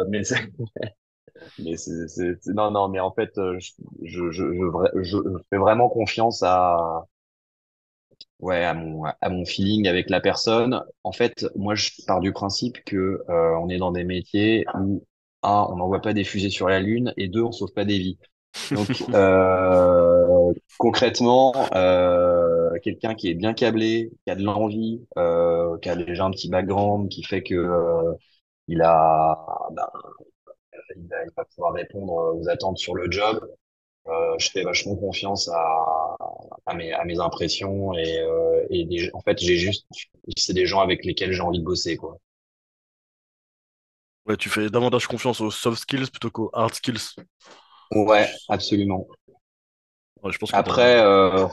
mais, 0.08 0.22
mais 1.58 1.76
c'est, 1.76 2.46
non, 2.54 2.70
non, 2.70 2.88
mais 2.88 3.00
en 3.00 3.12
fait, 3.12 3.32
je, 3.36 3.70
je, 4.02 4.30
je, 4.30 4.44
je, 5.02 5.16
fais 5.50 5.58
vraiment 5.58 5.88
confiance 5.88 6.42
à, 6.42 7.06
ouais, 8.40 8.64
à 8.64 8.74
mon, 8.74 9.04
à 9.04 9.28
mon 9.28 9.44
feeling 9.44 9.88
avec 9.88 10.10
la 10.10 10.20
personne. 10.20 10.82
En 11.04 11.12
fait, 11.12 11.46
moi, 11.56 11.74
je 11.74 11.90
pars 12.06 12.20
du 12.20 12.32
principe 12.32 12.82
que 12.84 13.22
on 13.28 13.68
est 13.68 13.78
dans 13.78 13.92
des 13.92 14.04
métiers 14.04 14.66
où 14.74 15.04
un, 15.42 15.66
on 15.70 15.76
n'envoie 15.76 16.00
pas 16.00 16.12
des 16.14 16.24
fusées 16.24 16.50
sur 16.50 16.68
la 16.68 16.80
lune, 16.80 17.12
et 17.16 17.28
deux, 17.28 17.42
on 17.42 17.52
sauve 17.52 17.72
pas 17.72 17.84
des 17.84 17.98
vies. 17.98 18.18
Donc, 18.72 18.88
euh, 19.14 20.52
concrètement, 20.78 21.52
euh, 21.74 22.78
quelqu'un 22.82 23.14
qui 23.14 23.28
est 23.30 23.34
bien 23.34 23.54
câblé, 23.54 24.10
qui 24.24 24.30
a 24.30 24.34
de 24.34 24.42
l'envie, 24.42 25.04
euh, 25.18 25.78
qui 25.78 25.88
a 25.88 25.96
déjà 25.96 26.24
un 26.24 26.30
petit 26.30 26.48
background, 26.48 27.08
qui 27.08 27.22
fait 27.22 27.42
que 27.42 28.16
il 28.68 28.82
a, 28.82 29.36
ben, 29.72 29.88
il, 30.96 31.08
va, 31.08 31.24
il, 31.24 31.30
va, 31.36 31.44
pouvoir 31.44 31.72
répondre 31.72 32.36
aux 32.36 32.48
attentes 32.48 32.78
sur 32.78 32.94
le 32.94 33.10
job. 33.10 33.40
Je 34.38 34.50
fais 34.50 34.62
vachement 34.62 34.96
confiance 34.96 35.48
à, 35.48 36.16
à, 36.66 36.74
mes, 36.74 36.92
à 36.92 37.04
mes 37.04 37.20
impressions 37.20 37.94
et, 37.94 38.26
et 38.70 38.84
des, 38.84 39.10
en 39.14 39.20
fait, 39.20 39.38
j'ai 39.38 39.56
juste, 39.56 39.86
c'est 40.36 40.52
des 40.52 40.66
gens 40.66 40.80
avec 40.80 41.04
lesquels 41.04 41.32
j'ai 41.32 41.42
envie 41.42 41.60
de 41.60 41.64
bosser, 41.64 41.96
quoi. 41.96 42.18
Ouais, 44.26 44.36
tu 44.36 44.48
fais 44.48 44.68
davantage 44.68 45.06
confiance 45.06 45.40
aux 45.40 45.50
soft 45.50 45.80
skills 45.82 46.10
plutôt 46.10 46.30
qu'aux 46.30 46.50
hard 46.52 46.74
skills. 46.74 47.14
Ouais, 47.94 48.28
absolument. 48.48 49.06
je 50.30 50.38
pense 50.38 50.52
après, 50.54 51.00
euh, 51.02 51.46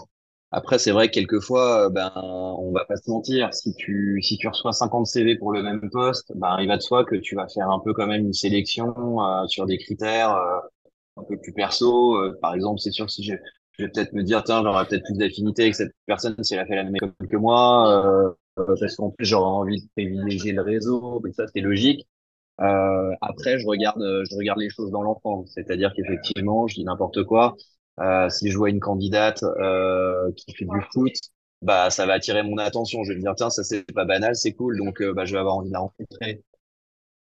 après 0.52 0.80
c'est 0.80 0.92
vrai 0.92 1.08
que 1.08 1.14
quelquefois, 1.14 1.86
euh, 1.88 1.90
ben, 1.90 2.12
on 2.16 2.72
va 2.72 2.86
pas 2.86 2.96
se 2.98 3.10
mentir. 3.10 3.54
Si 3.54 3.74
tu 3.76 4.22
si 4.22 4.38
tu 4.38 4.48
reçois 4.48 4.74
50 4.74 5.06
CV 5.08 5.38
pour 5.38 5.52
le 5.54 5.64
même 5.64 5.90
poste, 5.90 6.32
ben, 6.36 6.58
il 6.60 6.68
va 6.68 6.78
de 6.78 6.82
soi 6.82 7.06
que 7.06 7.16
tu 7.16 7.36
vas 7.36 7.48
faire 7.48 7.70
un 7.70 7.80
peu 7.80 7.94
quand 7.94 8.08
même 8.08 8.26
une 8.26 8.34
sélection 8.34 8.94
euh, 9.24 9.48
sur 9.48 9.66
des 9.66 9.78
critères 9.78 10.36
euh, 10.36 10.60
un 11.18 11.24
peu 11.24 11.38
plus 11.40 11.54
perso. 11.54 12.18
par 12.42 12.54
exemple, 12.56 12.80
c'est 12.80 12.92
sûr 12.92 13.06
que 13.08 13.12
si 13.12 13.24
je, 13.24 13.34
je 13.74 13.84
vais 13.86 13.90
peut-être 13.92 14.14
me 14.14 14.24
dire, 14.24 14.44
tiens, 14.44 14.62
j'aurais 14.64 14.86
peut-être 14.88 15.04
plus 15.06 15.18
d'affinité 15.18 15.64
avec 15.64 15.76
cette 15.76 15.94
personne 16.06 16.36
si 16.44 16.54
elle 16.56 16.62
a 16.62 16.66
fait 16.68 16.76
la 16.76 16.84
même 16.84 16.96
école 16.96 17.14
que 17.30 17.38
moi, 17.38 18.36
parce 18.56 18.96
qu'en 18.98 19.12
plus 19.12 19.26
j'aurais 19.26 19.50
envie 19.52 19.82
de 19.84 19.88
privilégier 19.96 20.52
le 20.54 20.62
réseau. 20.64 21.22
Mais 21.24 21.34
ça, 21.34 21.46
c'est 21.54 21.62
logique. 21.62 22.08
Euh, 22.62 23.12
après, 23.22 23.60
je 23.60 23.68
regarde, 23.68 24.02
je 24.02 24.36
regarde 24.36 24.60
les 24.60 24.70
choses 24.70 24.92
dans 24.92 25.04
l'enfant, 25.04 25.46
c'est-à-dire 25.48 25.94
qu'effectivement, 25.96 26.68
je 26.68 26.76
dis 26.76 26.84
n'importe 26.86 27.24
quoi. 27.24 27.56
Euh, 28.00 28.30
si 28.30 28.52
je 28.52 28.58
vois 28.58 28.70
une 28.70 28.80
candidate 28.80 29.44
euh, 29.44 30.32
qui 30.36 30.54
fait 30.54 30.66
du 30.66 30.82
foot, 30.94 31.14
bah 31.62 31.90
ça 31.90 32.06
va 32.06 32.14
attirer 32.14 32.44
mon 32.44 32.58
attention. 32.58 33.04
Je 33.04 33.10
vais 33.12 33.16
me 33.18 33.22
dire 33.22 33.36
tiens, 33.36 33.50
ça 33.50 33.64
c'est 33.64 33.84
pas 33.94 34.06
banal, 34.06 34.36
c'est 34.36 34.54
cool, 34.54 34.78
donc 34.78 35.02
euh, 35.02 35.14
bah 35.14 35.26
je 35.26 35.34
vais 35.34 35.40
avoir 35.40 35.56
envie 35.58 35.70
de 35.70 35.74
la 35.74 35.80
rencontrer. 35.80 36.44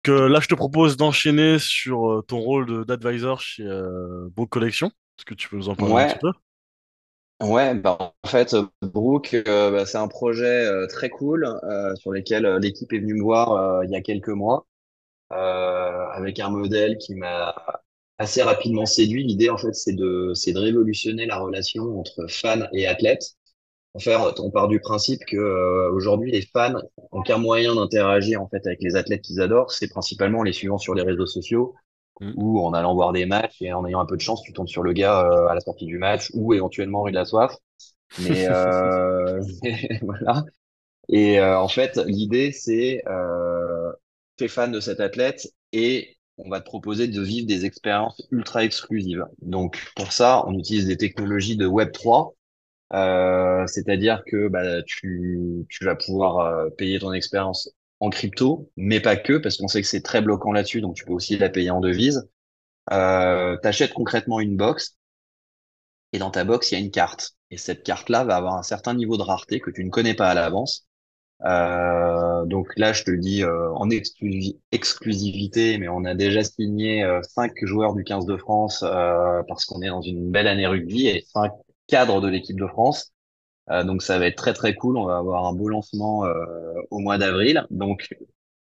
là, 0.07 0.39
je 0.39 0.47
te 0.47 0.55
propose 0.55 0.97
d'enchaîner 0.97 1.57
sur 1.59 2.11
euh, 2.11 2.21
ton 2.21 2.39
rôle 2.39 2.65
de- 2.67 2.83
d'advisor 2.83 3.41
chez 3.41 3.63
euh, 3.63 4.27
Book 4.31 4.49
Collection. 4.49 4.87
Est-ce 5.17 5.25
que 5.25 5.33
tu 5.33 5.49
peux 5.49 5.57
nous 5.57 5.69
en 5.69 5.75
parler 5.75 5.95
un 5.95 6.03
petit 6.03 6.17
peu? 6.19 6.31
ouais, 7.41 7.75
bah, 7.75 7.97
en 8.23 8.27
fait, 8.27 8.53
euh, 8.53 8.65
Brooke, 8.81 9.33
euh, 9.47 9.71
bah, 9.71 9.85
c'est 9.85 9.97
un 9.97 10.07
projet 10.07 10.65
euh, 10.65 10.87
très 10.87 11.09
cool 11.09 11.45
euh, 11.63 11.95
sur 11.95 12.11
lequel 12.11 12.45
euh, 12.45 12.59
l'équipe 12.59 12.91
est 12.93 12.99
venue 12.99 13.15
me 13.15 13.21
voir 13.23 13.51
euh, 13.53 13.85
il 13.85 13.91
y 13.91 13.95
a 13.95 14.01
quelques 14.01 14.29
mois 14.29 14.65
euh, 14.65 14.74
avec 15.29 16.39
un 16.39 16.49
modèle 16.49 16.97
qui 16.97 17.15
m'a 17.15 17.55
assez 18.17 18.41
rapidement 18.41 18.85
séduit. 18.85 19.23
L'idée, 19.23 19.49
en 19.49 19.57
fait, 19.57 19.73
c'est 19.73 19.93
de, 19.93 20.31
c'est 20.33 20.53
de 20.53 20.59
révolutionner 20.59 21.25
la 21.25 21.37
relation 21.39 21.99
entre 21.99 22.27
fans 22.29 22.67
et 22.73 22.87
athlètes. 22.87 23.35
En 23.93 23.99
fait, 23.99 24.17
on 24.39 24.51
part 24.51 24.67
du 24.67 24.79
principe 24.81 25.25
que 25.25 25.37
euh, 25.37 25.91
aujourd'hui, 25.91 26.31
les 26.31 26.41
fans 26.41 26.75
ont 27.11 27.21
qu'un 27.21 27.37
moyen 27.37 27.75
d'interagir 27.75 28.41
en 28.41 28.47
fait 28.49 28.65
avec 28.67 28.81
les 28.81 28.95
athlètes 28.97 29.21
qu'ils 29.21 29.41
adorent, 29.41 29.71
c'est 29.71 29.87
principalement 29.87 30.39
en 30.39 30.43
les 30.43 30.51
suivant 30.53 30.77
sur 30.77 30.95
les 30.95 31.03
réseaux 31.03 31.25
sociaux 31.25 31.75
Mm. 32.21 32.31
ou 32.37 32.59
en 32.65 32.73
allant 32.73 32.93
voir 32.93 33.11
des 33.11 33.25
matchs 33.25 33.61
et 33.61 33.73
en 33.73 33.85
ayant 33.85 33.99
un 33.99 34.05
peu 34.05 34.15
de 34.15 34.21
chance, 34.21 34.41
tu 34.41 34.53
tombes 34.53 34.67
sur 34.67 34.83
le 34.83 34.93
gars 34.93 35.25
euh, 35.29 35.47
à 35.47 35.53
la 35.53 35.59
sortie 35.59 35.85
du 35.85 35.97
match 35.97 36.31
ou 36.33 36.53
éventuellement 36.53 37.07
il 37.07 37.17
a 37.17 37.25
soif. 37.25 37.53
Mais 38.21 38.47
euh, 38.49 39.41
voilà. 40.01 40.45
Et 41.09 41.39
euh, 41.39 41.59
en 41.59 41.67
fait, 41.67 41.97
l'idée, 42.05 42.51
c'est 42.51 43.03
euh, 43.07 43.54
tu 44.37 44.45
es 44.45 44.47
fan 44.47 44.71
de 44.71 44.79
cet 44.79 44.99
athlète 44.99 45.47
et 45.71 46.17
on 46.37 46.49
va 46.49 46.59
te 46.59 46.65
proposer 46.65 47.07
de 47.07 47.21
vivre 47.21 47.47
des 47.47 47.65
expériences 47.65 48.21
ultra 48.31 48.63
exclusives. 48.63 49.25
Donc 49.41 49.81
pour 49.95 50.11
ça, 50.11 50.43
on 50.47 50.57
utilise 50.57 50.85
des 50.87 50.97
technologies 50.97 51.57
de 51.57 51.65
Web3, 51.67 52.35
euh, 52.93 53.65
c'est-à-dire 53.67 54.23
que 54.27 54.47
bah, 54.49 54.83
tu, 54.83 55.65
tu 55.69 55.85
vas 55.85 55.95
pouvoir 55.95 56.39
euh, 56.39 56.69
payer 56.71 56.99
ton 56.99 57.13
expérience 57.13 57.69
en 58.01 58.09
crypto, 58.09 58.69
mais 58.77 58.99
pas 58.99 59.15
que, 59.15 59.37
parce 59.37 59.57
qu'on 59.57 59.67
sait 59.69 59.81
que 59.81 59.87
c'est 59.87 60.01
très 60.03 60.21
bloquant 60.21 60.51
là-dessus, 60.51 60.81
donc 60.81 60.95
tu 60.95 61.05
peux 61.05 61.13
aussi 61.13 61.37
la 61.37 61.49
payer 61.49 61.69
en 61.71 61.79
devise. 61.79 62.29
Euh, 62.93 63.57
t'achètes 63.57 63.93
concrètement 63.93 64.39
une 64.41 64.57
box 64.57 64.97
et 66.13 66.17
dans 66.19 66.31
ta 66.31 66.43
box, 66.43 66.71
il 66.71 66.75
y 66.75 66.77
a 66.77 66.81
une 66.83 66.89
carte. 66.91 67.35
Et 67.51 67.57
cette 67.57 67.83
carte-là 67.83 68.23
va 68.23 68.35
avoir 68.37 68.55
un 68.55 68.63
certain 68.63 68.93
niveau 68.95 69.17
de 69.17 69.21
rareté 69.21 69.59
que 69.59 69.69
tu 69.71 69.83
ne 69.83 69.89
connais 69.91 70.15
pas 70.15 70.29
à 70.29 70.33
l'avance. 70.33 70.87
Euh, 71.43 72.45
donc 72.45 72.69
là, 72.77 72.93
je 72.93 73.03
te 73.03 73.11
dis 73.11 73.43
euh, 73.43 73.71
en 73.73 73.89
exclusi- 73.89 74.59
exclusivité, 74.71 75.77
mais 75.77 75.87
on 75.89 76.05
a 76.05 76.15
déjà 76.15 76.43
signé 76.43 77.03
euh, 77.03 77.21
cinq 77.23 77.53
joueurs 77.63 77.93
du 77.93 78.03
15 78.03 78.25
de 78.25 78.37
France 78.37 78.83
euh, 78.83 79.43
parce 79.47 79.65
qu'on 79.65 79.81
est 79.81 79.89
dans 79.89 80.01
une 80.01 80.31
belle 80.31 80.47
année 80.47 80.65
rugby 80.67 81.07
et 81.07 81.21
cinq 81.27 81.51
cadres 81.87 82.21
de 82.21 82.27
l'équipe 82.29 82.59
de 82.59 82.67
France. 82.67 83.11
Donc 83.85 84.03
ça 84.03 84.19
va 84.19 84.27
être 84.27 84.37
très 84.37 84.53
très 84.53 84.75
cool. 84.75 84.97
On 84.97 85.05
va 85.05 85.17
avoir 85.17 85.45
un 85.45 85.53
beau 85.53 85.69
lancement 85.69 86.23
au 86.91 86.99
mois 86.99 87.17
d'avril. 87.17 87.65
Donc 87.71 88.07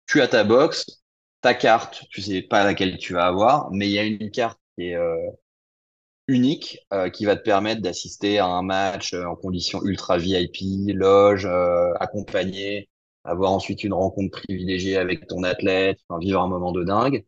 tu 0.07 0.21
as 0.21 0.27
ta 0.29 0.43
box, 0.43 1.03
ta 1.41 1.53
carte, 1.53 2.05
tu 2.11 2.21
sais 2.21 2.41
pas 2.43 2.63
laquelle 2.63 2.97
tu 2.97 3.13
vas 3.13 3.27
avoir, 3.27 3.71
mais 3.71 3.87
il 3.89 3.93
y 3.93 3.99
a 3.99 4.03
une 4.05 4.31
carte 4.31 4.59
qui 4.77 4.89
est 4.89 4.97
unique 6.27 6.79
euh, 6.93 7.09
qui 7.09 7.25
va 7.25 7.35
te 7.35 7.43
permettre 7.43 7.81
d'assister 7.81 8.39
à 8.39 8.45
un 8.45 8.61
match 8.61 9.13
euh, 9.13 9.25
en 9.25 9.35
conditions 9.35 9.83
ultra 9.83 10.17
VIP, 10.17 10.93
loge, 10.93 11.45
euh, 11.45 11.93
accompagné, 11.99 12.89
avoir 13.23 13.51
ensuite 13.51 13.83
une 13.83 13.93
rencontre 13.93 14.41
privilégiée 14.41 14.97
avec 14.97 15.27
ton 15.27 15.43
athlète, 15.43 15.99
enfin, 16.07 16.19
vivre 16.19 16.41
un 16.41 16.47
moment 16.47 16.71
de 16.71 16.83
dingue. 16.83 17.25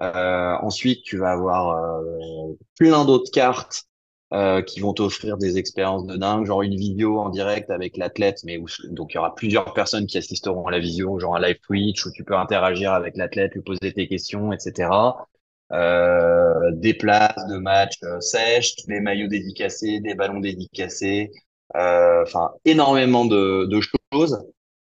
Euh, 0.00 0.56
ensuite, 0.62 1.02
tu 1.04 1.18
vas 1.18 1.32
avoir 1.32 2.00
euh, 2.00 2.54
plein 2.78 3.04
d'autres 3.04 3.30
cartes 3.30 3.84
euh, 4.32 4.62
qui 4.62 4.80
vont 4.80 4.94
t'offrir 4.94 5.36
des 5.36 5.58
expériences 5.58 6.06
de 6.06 6.16
dingue, 6.16 6.46
genre 6.46 6.62
une 6.62 6.74
vidéo 6.74 7.18
en 7.20 7.28
direct 7.28 7.70
avec 7.70 7.96
l'athlète, 7.96 8.40
mais 8.44 8.56
où, 8.58 8.66
donc 8.90 9.12
il 9.12 9.16
y 9.16 9.18
aura 9.18 9.34
plusieurs 9.34 9.72
personnes 9.74 10.06
qui 10.06 10.18
assisteront 10.18 10.66
à 10.66 10.70
la 10.70 10.78
vidéo, 10.78 11.18
genre 11.20 11.36
un 11.36 11.40
live 11.40 11.58
Twitch 11.60 12.06
où 12.06 12.10
tu 12.12 12.24
peux 12.24 12.36
interagir 12.36 12.92
avec 12.92 13.16
l'athlète, 13.16 13.54
lui 13.54 13.60
poser 13.60 13.92
tes 13.92 14.08
questions, 14.08 14.52
etc 14.52 14.88
des 15.72 16.94
places 16.94 17.46
de 17.48 17.56
matchs 17.58 17.98
euh, 18.04 18.20
sèches, 18.20 18.76
des 18.86 19.00
maillots 19.00 19.28
dédicacés, 19.28 20.00
des 20.00 20.14
ballons 20.14 20.40
dédicacés, 20.40 21.30
euh, 21.76 22.22
enfin 22.22 22.52
énormément 22.64 23.24
de, 23.24 23.66
de 23.66 23.80
choses. 24.12 24.44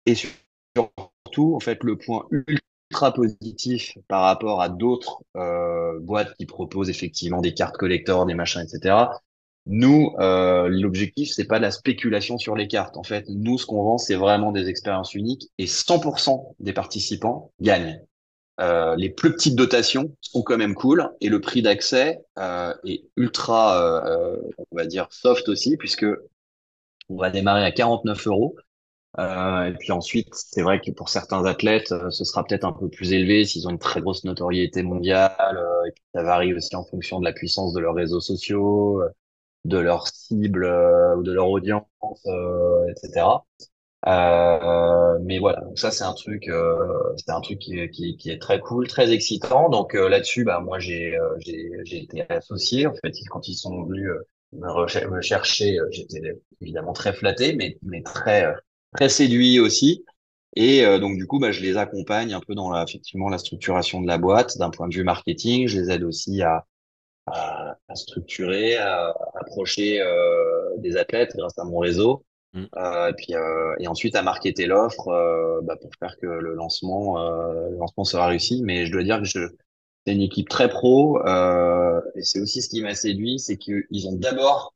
Et 0.05 0.15
surtout, 0.15 1.55
en 1.55 1.59
fait, 1.59 1.83
le 1.83 1.97
point 1.97 2.25
ultra 2.31 3.13
positif 3.13 3.97
par 4.07 4.23
rapport 4.23 4.61
à 4.61 4.69
d'autres 4.69 5.21
euh, 5.37 5.99
boîtes 5.99 6.33
qui 6.37 6.45
proposent 6.45 6.89
effectivement 6.89 7.41
des 7.41 7.53
cartes 7.53 7.77
collector, 7.77 8.25
des 8.25 8.33
machins, 8.33 8.61
etc. 8.61 9.21
Nous, 9.67 10.15
euh, 10.19 10.67
l'objectif, 10.69 11.29
c'est 11.31 11.45
pas 11.45 11.57
de 11.59 11.63
la 11.63 11.71
spéculation 11.71 12.37
sur 12.39 12.55
les 12.55 12.67
cartes. 12.67 12.97
En 12.97 13.03
fait, 13.03 13.25
nous, 13.29 13.57
ce 13.57 13.65
qu'on 13.65 13.83
vend, 13.83 13.97
c'est 13.97 14.15
vraiment 14.15 14.51
des 14.51 14.67
expériences 14.67 15.13
uniques 15.13 15.49
et 15.59 15.67
100% 15.67 16.55
des 16.59 16.73
participants 16.73 17.51
gagnent. 17.61 18.01
Euh, 18.59 18.95
les 18.97 19.09
plus 19.09 19.31
petites 19.31 19.55
dotations 19.55 20.15
sont 20.21 20.41
quand 20.41 20.57
même 20.57 20.75
cool 20.75 21.09
et 21.21 21.29
le 21.29 21.39
prix 21.39 21.61
d'accès 21.61 22.25
euh, 22.37 22.73
est 22.85 23.05
ultra, 23.15 24.05
euh, 24.05 24.37
on 24.71 24.75
va 24.75 24.85
dire, 24.85 25.07
soft 25.11 25.47
aussi 25.47 25.77
puisque 25.77 26.05
on 27.09 27.17
va 27.17 27.29
démarrer 27.29 27.63
à 27.63 27.71
49 27.71 28.27
euros. 28.27 28.55
Et 29.17 29.73
puis 29.79 29.91
ensuite, 29.91 30.29
c'est 30.33 30.61
vrai 30.61 30.79
que 30.79 30.91
pour 30.91 31.09
certains 31.09 31.43
athlètes, 31.45 31.93
ce 32.09 32.23
sera 32.23 32.45
peut-être 32.45 32.63
un 32.63 32.71
peu 32.71 32.89
plus 32.89 33.11
élevé 33.13 33.43
s'ils 33.43 33.67
ont 33.67 33.71
une 33.71 33.79
très 33.79 34.01
grosse 34.01 34.23
notoriété 34.23 34.83
mondiale. 34.83 35.33
et 35.87 35.91
puis 35.91 36.03
ça 36.13 36.23
varie 36.23 36.53
aussi 36.53 36.75
en 36.75 36.83
fonction 36.85 37.19
de 37.19 37.25
la 37.25 37.33
puissance 37.33 37.73
de 37.73 37.79
leurs 37.79 37.95
réseaux 37.95 38.21
sociaux, 38.21 39.01
de 39.65 39.77
leur 39.77 40.07
cible 40.07 40.65
ou 41.17 41.23
de 41.23 41.31
leur 41.33 41.49
audience, 41.49 41.85
etc. 42.89 43.25
Euh, 44.07 45.19
mais 45.23 45.39
voilà, 45.39 45.59
donc 45.61 45.77
ça 45.77 45.91
c'est 45.91 46.05
un 46.05 46.13
truc, 46.13 46.47
euh, 46.47 46.77
c'est 47.17 47.31
un 47.31 47.41
truc 47.41 47.59
qui, 47.59 47.89
qui, 47.89 48.15
qui 48.15 48.29
est 48.31 48.39
très 48.41 48.59
cool, 48.61 48.87
très 48.87 49.11
excitant. 49.11 49.69
Donc 49.69 49.93
euh, 49.95 50.07
là-dessus, 50.07 50.45
bah 50.45 50.61
moi 50.61 50.79
j'ai 50.79 51.17
euh, 51.17 51.35
j'ai 51.39 52.03
été 52.03 52.21
associé. 52.29 52.87
En 52.87 52.93
fait, 52.95 53.11
quand 53.29 53.47
ils 53.49 53.55
sont 53.55 53.83
venus 53.83 54.09
euh, 54.09 54.25
me, 54.53 55.09
me 55.15 55.21
chercher, 55.21 55.79
euh, 55.79 55.87
j'étais 55.91 56.21
évidemment 56.61 56.93
très 56.93 57.11
flatté, 57.13 57.53
mais 57.55 57.77
mais 57.81 58.01
très 58.01 58.45
très 58.95 59.09
séduit 59.09 59.59
aussi. 59.59 60.05
Et 60.55 60.83
donc 60.99 61.15
du 61.17 61.27
coup, 61.27 61.39
bah 61.39 61.51
je 61.51 61.61
les 61.61 61.77
accompagne 61.77 62.33
un 62.33 62.39
peu 62.39 62.55
dans 62.55 62.71
la, 62.71 62.83
effectivement 62.83 63.29
la 63.29 63.37
structuration 63.37 64.01
de 64.01 64.07
la 64.07 64.17
boîte 64.17 64.57
d'un 64.57 64.69
point 64.71 64.87
de 64.87 64.95
vue 64.95 65.03
marketing. 65.03 65.67
Je 65.67 65.79
les 65.79 65.91
aide 65.91 66.03
aussi 66.03 66.41
à 66.41 66.65
à, 67.27 67.77
à 67.87 67.95
structurer, 67.95 68.77
à, 68.77 69.13
approcher 69.35 70.01
euh, 70.01 70.77
des 70.77 70.97
athlètes 70.97 71.35
grâce 71.35 71.57
à 71.57 71.63
mon 71.63 71.79
réseau. 71.79 72.23
Mm. 72.53 72.65
Euh, 72.77 73.09
et 73.09 73.13
puis 73.13 73.35
euh, 73.35 73.75
et 73.79 73.87
ensuite 73.87 74.15
à 74.15 74.23
marketer 74.23 74.65
l'offre 74.65 75.07
euh, 75.09 75.61
bah, 75.61 75.75
pour 75.79 75.91
faire 75.99 76.17
que 76.17 76.25
le 76.25 76.55
lancement 76.55 77.19
euh, 77.19 77.69
le 77.69 77.77
lancement 77.77 78.03
sera 78.03 78.27
réussi. 78.27 78.61
Mais 78.63 78.85
je 78.85 78.91
dois 78.91 79.03
dire 79.03 79.19
que 79.19 79.25
je 79.25 79.47
c'est 80.05 80.13
une 80.13 80.21
équipe 80.21 80.49
très 80.49 80.69
pro 80.69 81.21
euh, 81.27 82.01
et 82.15 82.23
c'est 82.23 82.39
aussi 82.39 82.61
ce 82.61 82.69
qui 82.69 82.81
m'a 82.81 82.95
séduit, 82.95 83.39
c'est 83.39 83.57
qu'ils 83.57 84.07
ont 84.07 84.15
d'abord 84.15 84.73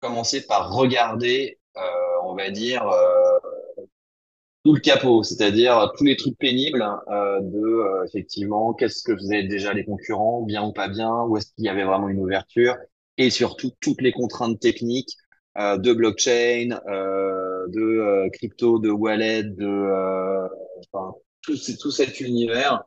commencé 0.00 0.46
par 0.46 0.72
regarder, 0.72 1.58
on 2.24 2.34
va 2.34 2.50
dire, 2.50 2.86
tout 4.64 4.74
le 4.74 4.80
capot, 4.80 5.22
c'est-à-dire 5.22 5.92
tous 5.96 6.04
les 6.04 6.16
trucs 6.16 6.38
pénibles 6.38 6.82
hein, 6.82 7.00
de 7.40 8.04
effectivement 8.06 8.74
qu'est-ce 8.74 9.02
que 9.02 9.16
faisaient 9.16 9.44
déjà 9.44 9.72
les 9.72 9.84
concurrents, 9.84 10.42
bien 10.42 10.62
ou 10.62 10.72
pas 10.72 10.88
bien, 10.88 11.22
où 11.24 11.36
est-ce 11.36 11.46
qu'il 11.54 11.64
y 11.64 11.68
avait 11.68 11.84
vraiment 11.84 12.08
une 12.08 12.20
ouverture, 12.20 12.76
et 13.18 13.30
surtout 13.30 13.72
toutes 13.80 14.02
les 14.02 14.12
contraintes 14.12 14.60
techniques 14.60 15.16
euh, 15.58 15.76
de 15.78 15.92
blockchain, 15.92 16.80
euh, 16.88 17.66
de 17.68 17.80
euh, 17.80 18.28
crypto, 18.32 18.78
de 18.78 18.90
wallet, 18.90 19.44
de 19.44 19.64
euh, 19.66 20.48
enfin 20.92 21.14
tout, 21.42 21.54
tout 21.80 21.90
cet 21.90 22.20
univers 22.20 22.84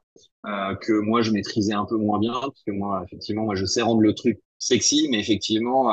euh, 0.48 0.76
que 0.76 0.94
moi 0.94 1.22
je 1.22 1.32
maîtrisais 1.32 1.74
un 1.74 1.86
peu 1.86 1.98
moins 1.98 2.20
bien, 2.20 2.34
parce 2.34 2.64
que 2.66 2.72
moi 2.72 3.04
effectivement 3.06 3.44
moi 3.44 3.56
je 3.56 3.66
sais 3.66 3.82
rendre 3.82 4.02
le 4.02 4.14
truc 4.14 4.40
sexy, 4.60 5.08
mais 5.12 5.20
effectivement 5.20 5.90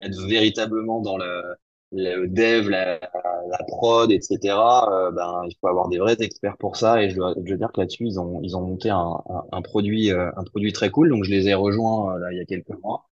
être 0.00 0.20
véritablement 0.28 1.00
dans 1.00 1.16
le 1.18 1.42
le 1.90 2.26
dev, 2.28 2.68
la, 2.68 3.00
la 3.00 3.58
prod, 3.66 4.12
etc. 4.12 5.10
ben 5.12 5.42
il 5.48 5.56
faut 5.60 5.68
avoir 5.68 5.88
des 5.88 5.98
vrais 5.98 6.16
experts 6.20 6.58
pour 6.58 6.76
ça 6.76 7.02
et 7.02 7.08
je 7.08 7.16
dois, 7.16 7.34
je 7.42 7.48
dois 7.48 7.56
dire 7.56 7.72
que 7.72 7.80
là-dessus 7.80 8.04
ils 8.04 8.20
ont 8.20 8.40
ils 8.42 8.56
ont 8.56 8.60
monté 8.60 8.90
un, 8.90 8.98
un, 9.30 9.44
un 9.52 9.62
produit 9.62 10.10
un 10.10 10.44
produit 10.44 10.72
très 10.74 10.90
cool 10.90 11.08
donc 11.08 11.24
je 11.24 11.30
les 11.30 11.48
ai 11.48 11.54
rejoints 11.54 12.18
là 12.18 12.30
il 12.32 12.36
y 12.38 12.40
a 12.40 12.44
quelques 12.44 12.78
mois 12.82 13.07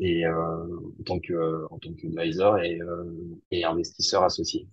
et 0.00 0.26
euh, 0.26 0.32
en 1.00 1.02
tant 1.04 1.18
que 1.20 1.66
en 1.70 1.78
tant 1.78 1.92
qu'advisor 1.94 2.58
et 2.60 2.80
euh, 2.80 3.04
et 3.50 3.64
investisseur 3.64 4.22
associé. 4.24 4.68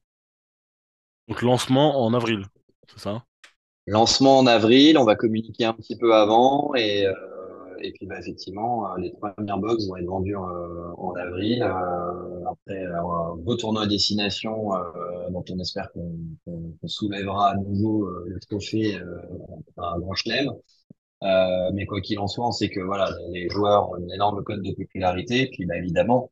Donc 1.30 1.42
lancement 1.44 2.04
en 2.06 2.14
avril, 2.14 2.46
c'est 2.90 3.00
ça? 3.00 3.26
Lancement 3.88 4.38
en 4.40 4.46
avril, 4.48 4.98
on 4.98 5.04
va 5.04 5.16
communiquer 5.16 5.66
un 5.66 5.74
petit 5.74 5.98
peu 5.98 6.14
avant 6.14 6.74
et 6.76 7.06
euh, 7.08 7.14
et 7.82 7.92
puis 7.94 8.06
bah, 8.06 8.20
effectivement 8.20 8.94
euh, 8.94 8.98
les 9.00 9.12
premières 9.12 9.58
box 9.58 9.88
vont 9.88 9.96
être 9.98 10.06
vendues 10.06 10.36
euh, 10.36 10.92
en 10.98 11.14
avril 11.16 11.64
euh, 11.64 12.44
après 12.52 12.84
euh, 12.86 12.98
un 13.02 13.36
beau 13.38 13.56
tournoi 13.56 13.84
à 13.84 13.88
destination 13.88 14.74
euh, 14.76 15.30
dont 15.32 15.44
on 15.50 15.60
espère 15.60 15.92
qu'on 15.94 16.12
qu'on- 16.46 16.74
qu'on 16.80 16.88
soulèvera 16.88 17.52
à 17.52 17.56
nouveau 17.56 18.06
euh, 18.06 18.26
le 18.28 18.40
trophée 18.42 18.98
euh, 19.00 19.18
à 19.78 19.94
un 19.96 20.00
grand 20.00 20.14
chelem. 20.14 20.52
Euh, 21.24 21.72
mais 21.74 21.86
quoi 21.86 22.02
qu'il 22.02 22.20
en 22.20 22.28
soit, 22.28 22.48
on 22.48 22.52
sait 22.52 22.70
que 22.70 22.80
voilà 22.80 23.10
les 23.30 23.50
joueurs 23.50 23.90
ont 23.92 23.98
une 23.98 24.12
énorme 24.12 24.44
cote 24.44 24.62
de 24.62 24.74
popularité. 24.74 25.50
Puis 25.52 25.66
bah, 25.66 25.78
évidemment 25.78 26.32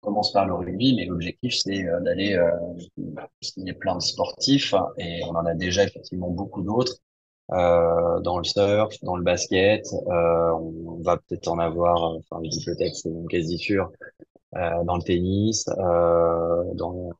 commence 0.00 0.32
par 0.32 0.46
le 0.46 0.54
rugby, 0.54 0.94
mais 0.94 1.06
l'objectif, 1.06 1.54
c'est 1.54 1.84
d'aller 2.02 2.38
signer 3.40 3.72
plein 3.72 3.96
de 3.96 4.00
sportifs, 4.00 4.72
et 4.96 5.22
on 5.24 5.30
en 5.30 5.44
a 5.44 5.54
déjà 5.54 5.82
effectivement 5.84 6.30
beaucoup 6.30 6.62
d'autres. 6.62 6.94
Euh, 7.52 8.20
dans 8.20 8.36
le 8.38 8.44
surf, 8.44 8.94
dans 9.02 9.16
le 9.16 9.22
basket. 9.22 9.86
Euh, 10.08 10.50
on 10.52 11.00
va 11.02 11.16
peut-être 11.16 11.48
en 11.48 11.58
avoir, 11.58 12.02
enfin 12.16 12.40
je 12.44 12.50
dis 12.50 12.64
peut-être, 12.64 12.94
c'est 12.94 13.10
quasi 13.30 13.56
sûr, 13.56 13.90
euh, 14.56 14.84
dans 14.84 14.96
le 14.96 15.02
tennis, 15.02 15.66
euh, 15.78 16.64
dans 16.74 17.12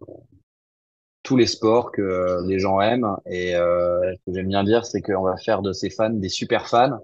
tous 1.29 1.37
les 1.37 1.47
sports 1.47 1.93
que 1.93 2.43
les 2.47 2.59
gens 2.59 2.81
aiment. 2.81 3.15
Et 3.27 3.55
euh, 3.55 4.01
ce 4.15 4.17
que 4.25 4.35
j'aime 4.35 4.49
bien 4.49 4.65
dire, 4.65 4.87
c'est 4.87 5.03
qu'on 5.03 5.23
va 5.23 5.37
faire 5.37 5.61
de 5.61 5.73
ces 5.75 5.91
fans 5.91 6.09
des 6.09 6.31
super 6.31 6.69
fans, 6.69 7.01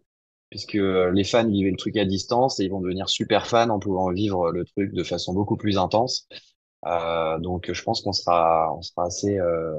puisque 0.49 0.73
les 0.73 1.25
fans 1.25 1.47
vivaient 1.47 1.71
le 1.71 1.77
truc 1.77 1.99
à 1.99 2.07
distance 2.07 2.59
et 2.59 2.65
ils 2.65 2.71
vont 2.71 2.81
devenir 2.81 3.11
super 3.11 3.47
fans 3.47 3.69
en 3.69 3.79
pouvant 3.79 4.11
vivre 4.11 4.51
le 4.51 4.65
truc 4.65 4.95
de 4.95 5.05
façon 5.05 5.35
beaucoup 5.35 5.59
plus 5.59 5.77
intense. 5.77 6.27
Euh, 6.87 7.39
donc 7.39 7.71
je 7.71 7.83
pense 7.83 8.01
qu'on 8.01 8.15
sera, 8.15 8.75
on 8.75 8.81
sera 8.81 9.05
assez 9.05 9.39
euh, 9.39 9.75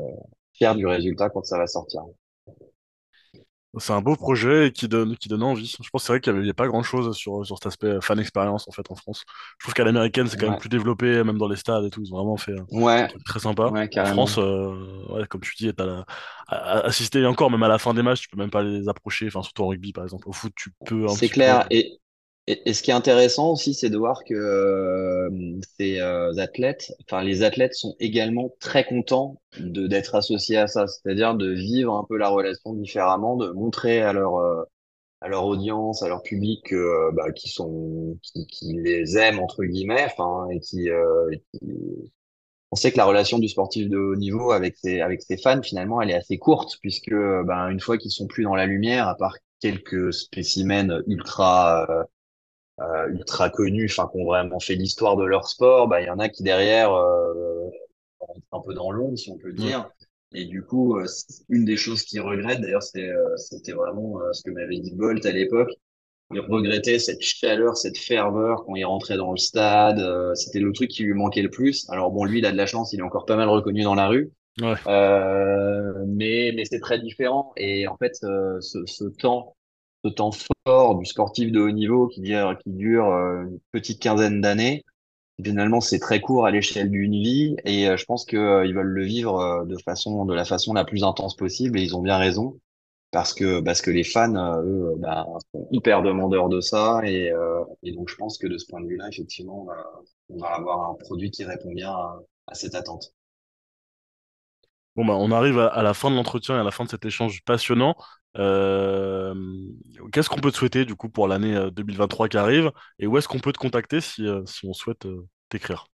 fiers 0.53 0.75
du 0.75 0.85
résultat 0.85 1.31
quand 1.31 1.43
ça 1.43 1.57
va 1.57 1.65
sortir. 1.65 2.03
C'est 3.79 3.93
un 3.93 4.01
beau 4.01 4.15
projet 4.15 4.71
qui 4.73 4.87
donne, 4.87 5.17
qui 5.17 5.29
donne 5.29 5.43
envie. 5.43 5.65
Je 5.67 5.89
pense 5.89 6.01
que 6.03 6.05
c'est 6.05 6.13
vrai 6.13 6.19
qu'il 6.19 6.33
n'y 6.33 6.39
avait, 6.39 6.53
pas 6.53 6.67
grand-chose 6.67 7.15
sur, 7.15 7.45
sur 7.45 7.57
cet 7.57 7.67
aspect 7.67 7.97
fan 8.01 8.19
expérience 8.19 8.67
en 8.67 8.71
fait 8.71 8.89
en 8.89 8.95
France. 8.95 9.23
Je 9.59 9.65
trouve 9.65 9.73
qu'à 9.73 9.83
l'américaine, 9.83 10.27
c'est 10.27 10.37
quand 10.37 10.49
même 10.49 10.59
plus 10.59 10.69
développé, 10.69 11.23
même 11.23 11.37
dans 11.37 11.47
les 11.47 11.55
stades 11.55 11.85
et 11.85 11.89
tout. 11.89 12.01
Ils 12.03 12.13
ont 12.13 12.17
vraiment 12.17 12.37
fait 12.37 12.53
un 12.53 13.05
truc 13.07 13.23
très 13.23 13.39
sympa. 13.39 13.71
en 13.71 14.05
France, 14.05 14.37
euh, 14.37 15.25
comme 15.29 15.41
tu 15.41 15.55
dis, 15.57 15.71
as 15.77 16.79
assisté 16.85 17.25
encore, 17.25 17.51
même 17.51 17.63
à 17.63 17.67
la 17.67 17.77
fin 17.77 17.93
des 17.93 18.03
matchs, 18.03 18.21
tu 18.21 18.29
peux 18.29 18.37
même 18.37 18.51
pas 18.51 18.63
les 18.63 18.87
approcher. 18.87 19.27
Enfin, 19.27 19.41
surtout 19.41 19.63
en 19.63 19.67
rugby 19.67 19.93
par 19.93 20.03
exemple. 20.03 20.27
Au 20.27 20.31
foot, 20.31 20.53
tu 20.55 20.71
peux. 20.85 21.07
C'est 21.09 21.29
clair. 21.29 21.65
Et 21.69 21.99
et, 22.47 22.73
ce 22.73 22.83
qui 22.83 22.91
est 22.91 22.93
intéressant 22.93 23.51
aussi, 23.51 23.73
c'est 23.73 23.89
de 23.89 23.97
voir 23.97 24.23
que 24.23 24.33
euh, 24.35 25.29
ces 25.79 25.99
euh, 25.99 26.35
athlètes, 26.37 26.93
enfin 27.01 27.23
les 27.23 27.41
athlètes 27.41 27.73
sont 27.73 27.95
également 27.99 28.53
très 28.59 28.83
contents 28.85 29.41
de 29.59 29.87
d'être 29.87 30.13
associés 30.13 30.57
à 30.57 30.67
ça, 30.67 30.85
c'est-à-dire 30.87 31.33
de 31.35 31.51
vivre 31.51 31.95
un 31.95 32.05
peu 32.07 32.17
la 32.17 32.29
relation 32.29 32.73
différemment, 32.73 33.35
de 33.35 33.49
montrer 33.49 34.01
à 34.01 34.13
leur 34.13 34.35
euh, 34.35 34.63
à 35.21 35.27
leur 35.27 35.45
audience, 35.45 36.03
à 36.03 36.07
leur 36.07 36.21
public, 36.21 36.73
bah, 37.13 37.31
qui 37.31 37.49
sont 37.49 38.17
qui, 38.21 38.45
qui, 38.47 38.73
les 38.73 39.17
aiment 39.17 39.39
entre 39.39 39.63
guillemets, 39.63 40.05
enfin 40.05 40.47
et 40.51 40.59
qui, 40.59 40.89
on 42.71 42.75
sait 42.75 42.91
que 42.91 42.97
la 42.97 43.05
relation 43.05 43.39
du 43.39 43.47
sportif 43.47 43.89
de 43.89 43.97
haut 43.97 44.15
niveau 44.15 44.51
avec 44.51 44.75
ses 44.77 45.01
avec 45.01 45.21
ses 45.23 45.37
fans 45.37 45.63
finalement 45.63 46.01
elle 46.01 46.11
est 46.11 46.15
assez 46.15 46.37
courte 46.37 46.77
puisque 46.81 47.11
ben 47.11 47.69
une 47.69 47.79
fois 47.79 47.97
qu'ils 47.97 48.11
sont 48.11 48.27
plus 48.27 48.43
dans 48.43 48.55
la 48.55 48.67
lumière, 48.67 49.07
à 49.07 49.15
part 49.15 49.37
quelques 49.61 50.13
spécimens 50.13 51.01
ultra 51.07 52.05
euh, 52.81 53.07
ultra 53.09 53.49
connus, 53.49 53.89
enfin 53.89 54.09
qui 54.11 54.21
ont 54.21 54.25
vraiment 54.25 54.59
fait 54.59 54.75
l'histoire 54.75 55.15
de 55.15 55.23
leur 55.23 55.47
sport, 55.47 55.87
bah 55.87 56.01
il 56.01 56.07
y 56.07 56.09
en 56.09 56.19
a 56.19 56.29
qui 56.29 56.43
derrière 56.43 56.93
euh, 56.93 57.69
un 58.51 58.59
peu 58.59 58.73
dans 58.73 58.91
l'ombre, 58.91 59.17
si 59.17 59.29
on 59.29 59.37
peut 59.37 59.53
dire. 59.53 59.89
Et 60.33 60.45
du 60.45 60.63
coup, 60.63 60.97
euh, 60.97 61.05
une 61.47 61.63
des 61.63 61.77
choses 61.77 62.03
qu'ils 62.03 62.21
regrettent, 62.21 62.61
d'ailleurs, 62.61 62.83
c'était 62.83 63.07
euh, 63.07 63.37
c'était 63.37 63.71
vraiment 63.71 64.19
ce 64.33 64.43
que 64.43 64.51
m'avait 64.51 64.79
dit 64.79 64.93
Bolt 64.93 65.25
à 65.25 65.31
l'époque. 65.31 65.71
Il 66.33 66.39
regrettait 66.39 66.97
cette 66.97 67.21
chaleur, 67.21 67.77
cette 67.77 67.97
ferveur 67.97 68.65
quand 68.65 68.75
il 68.75 68.83
rentrait 68.83 69.15
dans 69.15 69.31
le 69.31 69.37
stade. 69.37 70.01
c'était 70.35 70.59
le 70.59 70.73
truc 70.73 70.89
qui 70.89 71.03
lui 71.03 71.13
manquait 71.13 71.43
le 71.43 71.51
plus. 71.51 71.87
Alors 71.89 72.11
bon, 72.11 72.25
lui, 72.25 72.39
il 72.39 72.45
a 72.47 72.51
de 72.51 72.57
la 72.57 72.65
chance, 72.65 72.93
il 72.93 72.99
est 72.99 73.03
encore 73.03 73.25
pas 73.25 73.35
mal 73.35 73.47
reconnu 73.47 73.83
dans 73.83 73.93
la 73.95 74.07
rue. 74.07 74.31
Ouais. 74.59 74.73
mais 76.07 76.51
mais 76.55 76.65
c'est 76.65 76.79
très 76.79 76.99
différent. 76.99 77.53
Et 77.57 77.87
en 77.87 77.95
fait, 77.97 78.15
ce, 78.15 78.83
ce 78.87 79.03
temps 79.05 79.55
temps 80.09 80.31
fort 80.65 80.97
du 80.97 81.05
sportif 81.05 81.51
de 81.51 81.59
haut 81.59 81.71
niveau 81.71 82.07
qui 82.07 82.21
dure, 82.21 82.57
qui 82.63 82.71
dure 82.71 83.07
euh, 83.07 83.43
une 83.43 83.59
petite 83.71 84.01
quinzaine 84.01 84.41
d'années, 84.41 84.83
finalement 85.43 85.81
c'est 85.81 85.99
très 85.99 86.21
court 86.21 86.45
à 86.45 86.51
l'échelle 86.51 86.89
d'une 86.89 87.13
vie 87.13 87.55
et 87.65 87.87
euh, 87.87 87.97
je 87.97 88.05
pense 88.05 88.25
qu'ils 88.25 88.39
euh, 88.39 88.71
veulent 88.73 88.85
le 88.85 89.03
vivre 89.03 89.65
de 89.65 89.77
façon 89.83 90.25
de 90.25 90.33
la 90.33 90.45
façon 90.45 90.73
la 90.73 90.85
plus 90.85 91.03
intense 91.03 91.35
possible 91.35 91.77
et 91.77 91.83
ils 91.83 91.95
ont 91.95 92.01
bien 92.01 92.17
raison 92.17 92.59
parce 93.11 93.33
que 93.33 93.59
parce 93.61 93.81
que 93.81 93.91
les 93.91 94.03
fans 94.03 94.33
eux 94.63 94.95
bah, 94.97 95.25
sont 95.53 95.67
hyper 95.71 96.01
demandeurs 96.01 96.49
de 96.49 96.61
ça 96.61 97.01
et, 97.03 97.31
et, 97.83 97.91
donc 97.91 98.09
je 98.09 98.15
pense 98.15 98.37
que 98.37 98.47
de 98.47 98.57
ce 98.57 98.65
point 98.67 98.81
de 98.81 98.87
vue 98.87 98.97
là 98.97 99.07
effectivement 99.09 99.67
on 100.29 100.37
va, 100.37 100.47
avoir 100.47 100.89
un 100.89 100.95
produit 100.95 101.31
qui 101.31 101.43
répond 101.43 101.71
bien 101.73 101.93
à, 102.47 102.53
cette 102.53 102.75
attente. 102.75 103.13
Bon 104.95 105.05
bah 105.05 105.15
on 105.17 105.31
arrive 105.31 105.59
à 105.59 105.83
la 105.83 105.93
fin 105.93 106.09
de 106.09 106.15
l'entretien 106.15 106.55
et 106.57 106.59
à 106.59 106.63
la 106.63 106.71
fin 106.71 106.85
de 106.85 106.89
cet 106.89 107.05
échange 107.05 107.43
passionnant. 107.43 107.95
Euh, 108.37 109.33
qu'est-ce 110.11 110.29
qu'on 110.29 110.39
peut 110.41 110.51
te 110.51 110.57
souhaiter 110.57 110.85
du 110.85 110.95
coup 110.95 111.09
pour 111.09 111.27
l'année 111.27 111.69
2023 111.71 112.25
euh, 112.25 112.29
qui 112.29 112.37
arrive? 112.37 112.71
Et 112.99 113.07
où 113.07 113.17
est-ce 113.17 113.27
qu'on 113.27 113.39
peut 113.39 113.53
te 113.53 113.57
contacter 113.57 114.01
si, 114.01 114.27
euh, 114.27 114.45
si 114.45 114.65
on 114.67 114.73
souhaite 114.73 115.07
t'écrire? 115.49 115.87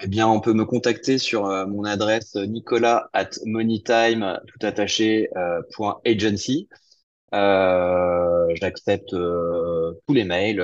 Eh 0.00 0.06
bien, 0.06 0.28
on 0.28 0.40
peut 0.40 0.52
me 0.52 0.64
contacter 0.64 1.18
sur 1.18 1.42
mon 1.66 1.82
adresse 1.84 2.36
nicolas 2.36 3.08
at 3.12 3.30
moneytime 3.46 4.38
tout 4.46 4.64
attaché 4.66 5.28
point 5.74 6.00
agency. 6.06 6.68
J'accepte 7.32 9.10
tous 9.10 10.14
les 10.14 10.24
mails 10.24 10.58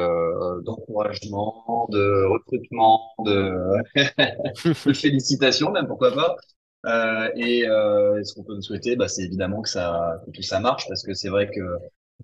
d'encouragement, 0.64 1.88
de 1.90 2.24
recrutement, 2.30 3.00
de, 3.24 3.52
de 4.87 4.92
félicitations 4.92 5.70
même 5.72 5.87
pourquoi 5.88 6.12
pas. 6.12 6.37
Euh, 6.85 7.31
et 7.37 7.68
euh, 7.68 8.23
ce 8.25 8.35
qu'on 8.35 8.44
peut 8.44 8.57
me 8.57 8.61
souhaiter, 8.61 8.97
bah, 8.97 9.09
c'est 9.09 9.23
évidemment 9.25 9.62
que 9.62 9.68
ça, 9.68 10.20
que 10.27 10.31
tout 10.31 10.42
ça 10.42 10.61
marche, 10.61 10.87
parce 10.88 11.03
que 11.03 11.14
c'est 11.14 11.29
vrai 11.29 11.51
que 11.51 11.61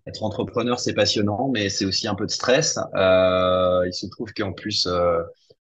être 0.06 0.22
entrepreneur, 0.22 0.78
c'est 0.78 0.94
passionnant, 0.94 1.50
mais 1.52 1.68
c'est 1.68 1.84
aussi 1.84 2.08
un 2.08 2.14
peu 2.14 2.26
de 2.26 2.30
stress. 2.30 2.78
Euh, 2.94 3.84
il 3.86 3.92
se 3.94 4.06
trouve 4.06 4.32
qu'en 4.32 4.52
plus, 4.52 4.86
euh, 4.86 5.22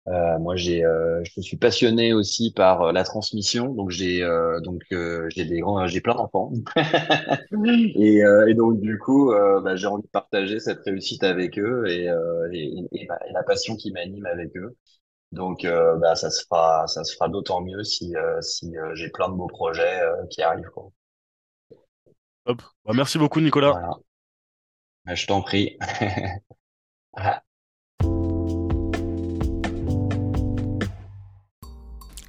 euh 0.09 0.39
moi, 0.39 0.57
j'ai, 0.57 0.85
euh, 0.85 1.23
je 1.25 1.41
suis 1.41 1.57
passionné 1.57 2.13
aussi 2.13 2.53
par 2.53 2.93
la 2.93 3.05
transmission, 3.05 3.75
donc 3.75 3.91
j'ai, 3.91 4.21
donc 4.63 4.83
j'ai 4.91 5.45
des 5.45 5.61
grands, 5.61 5.87
j'ai 5.89 6.01
plein 6.01 6.15
d'enfants, 6.15 6.53
et, 7.97 8.23
et, 8.49 8.55
donc 8.55 8.81
du 8.81 8.99
coup, 8.99 9.33
bah, 9.65 9.77
j'ai 9.77 9.87
envie 9.87 10.05
de 10.05 10.09
partager 10.09 10.61
cette 10.61 10.81
réussite 10.85 11.25
avec 11.25 11.59
eux 11.59 11.87
et, 11.89 12.07
et, 12.53 12.89
et 12.93 13.09
la 13.33 13.43
passion 13.43 13.77
qui 13.77 13.93
m'anime 13.93 14.27
avec 14.27 14.57
eux. 14.57 14.77
Donc, 15.33 15.65
euh, 15.65 15.97
bah, 15.97 16.15
ça 16.15 16.31
se 16.31 16.45
fera, 16.45 16.87
ça 16.87 17.05
se 17.05 17.15
fera 17.15 17.29
d'autant 17.29 17.61
mieux 17.61 17.83
si, 17.85 18.17
euh, 18.17 18.41
si 18.41 18.77
euh, 18.77 18.95
j'ai 18.95 19.11
plein 19.11 19.29
de 19.29 19.35
beaux 19.35 19.49
projets 19.49 20.01
qui 20.31 20.43
arrivent. 20.43 20.71
Quoi. 20.73 20.91
Hop. 22.47 22.63
Bah, 22.85 22.93
merci 22.95 23.19
beaucoup, 23.19 23.41
Nicolas. 23.41 23.73
Voilà. 23.73 23.91
Bah, 25.05 25.15
je 25.15 25.27
t'en 25.27 25.43
prie. 25.43 25.79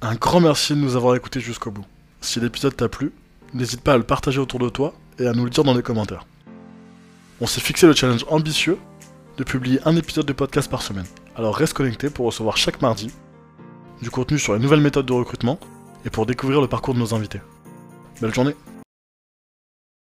Un 0.00 0.14
grand 0.14 0.40
merci 0.40 0.74
de 0.74 0.78
nous 0.78 0.96
avoir 0.96 1.16
écoutés 1.16 1.40
jusqu'au 1.40 1.70
bout. 1.70 1.84
Si 2.20 2.40
l'épisode 2.40 2.76
t'a 2.76 2.88
plu, 2.88 3.12
n'hésite 3.52 3.82
pas 3.82 3.94
à 3.94 3.96
le 3.96 4.04
partager 4.04 4.38
autour 4.38 4.60
de 4.60 4.68
toi 4.68 4.94
et 5.18 5.26
à 5.26 5.32
nous 5.32 5.44
le 5.44 5.50
dire 5.50 5.64
dans 5.64 5.74
les 5.74 5.82
commentaires. 5.82 6.24
On 7.40 7.46
s'est 7.46 7.60
fixé 7.60 7.86
le 7.86 7.94
challenge 7.94 8.24
ambitieux 8.28 8.78
de 9.36 9.44
publier 9.44 9.80
un 9.84 9.96
épisode 9.96 10.26
de 10.26 10.32
podcast 10.32 10.70
par 10.70 10.82
semaine. 10.82 11.06
Alors 11.38 11.54
reste 11.54 11.74
connecté 11.74 12.10
pour 12.10 12.26
recevoir 12.26 12.56
chaque 12.56 12.82
mardi 12.82 13.12
du 14.02 14.10
contenu 14.10 14.40
sur 14.40 14.54
les 14.54 14.58
nouvelles 14.58 14.80
méthodes 14.80 15.06
de 15.06 15.12
recrutement 15.12 15.60
et 16.04 16.10
pour 16.10 16.26
découvrir 16.26 16.60
le 16.60 16.66
parcours 16.66 16.94
de 16.94 16.98
nos 16.98 17.14
invités. 17.14 17.40
Belle 18.20 18.34
journée 18.34 18.56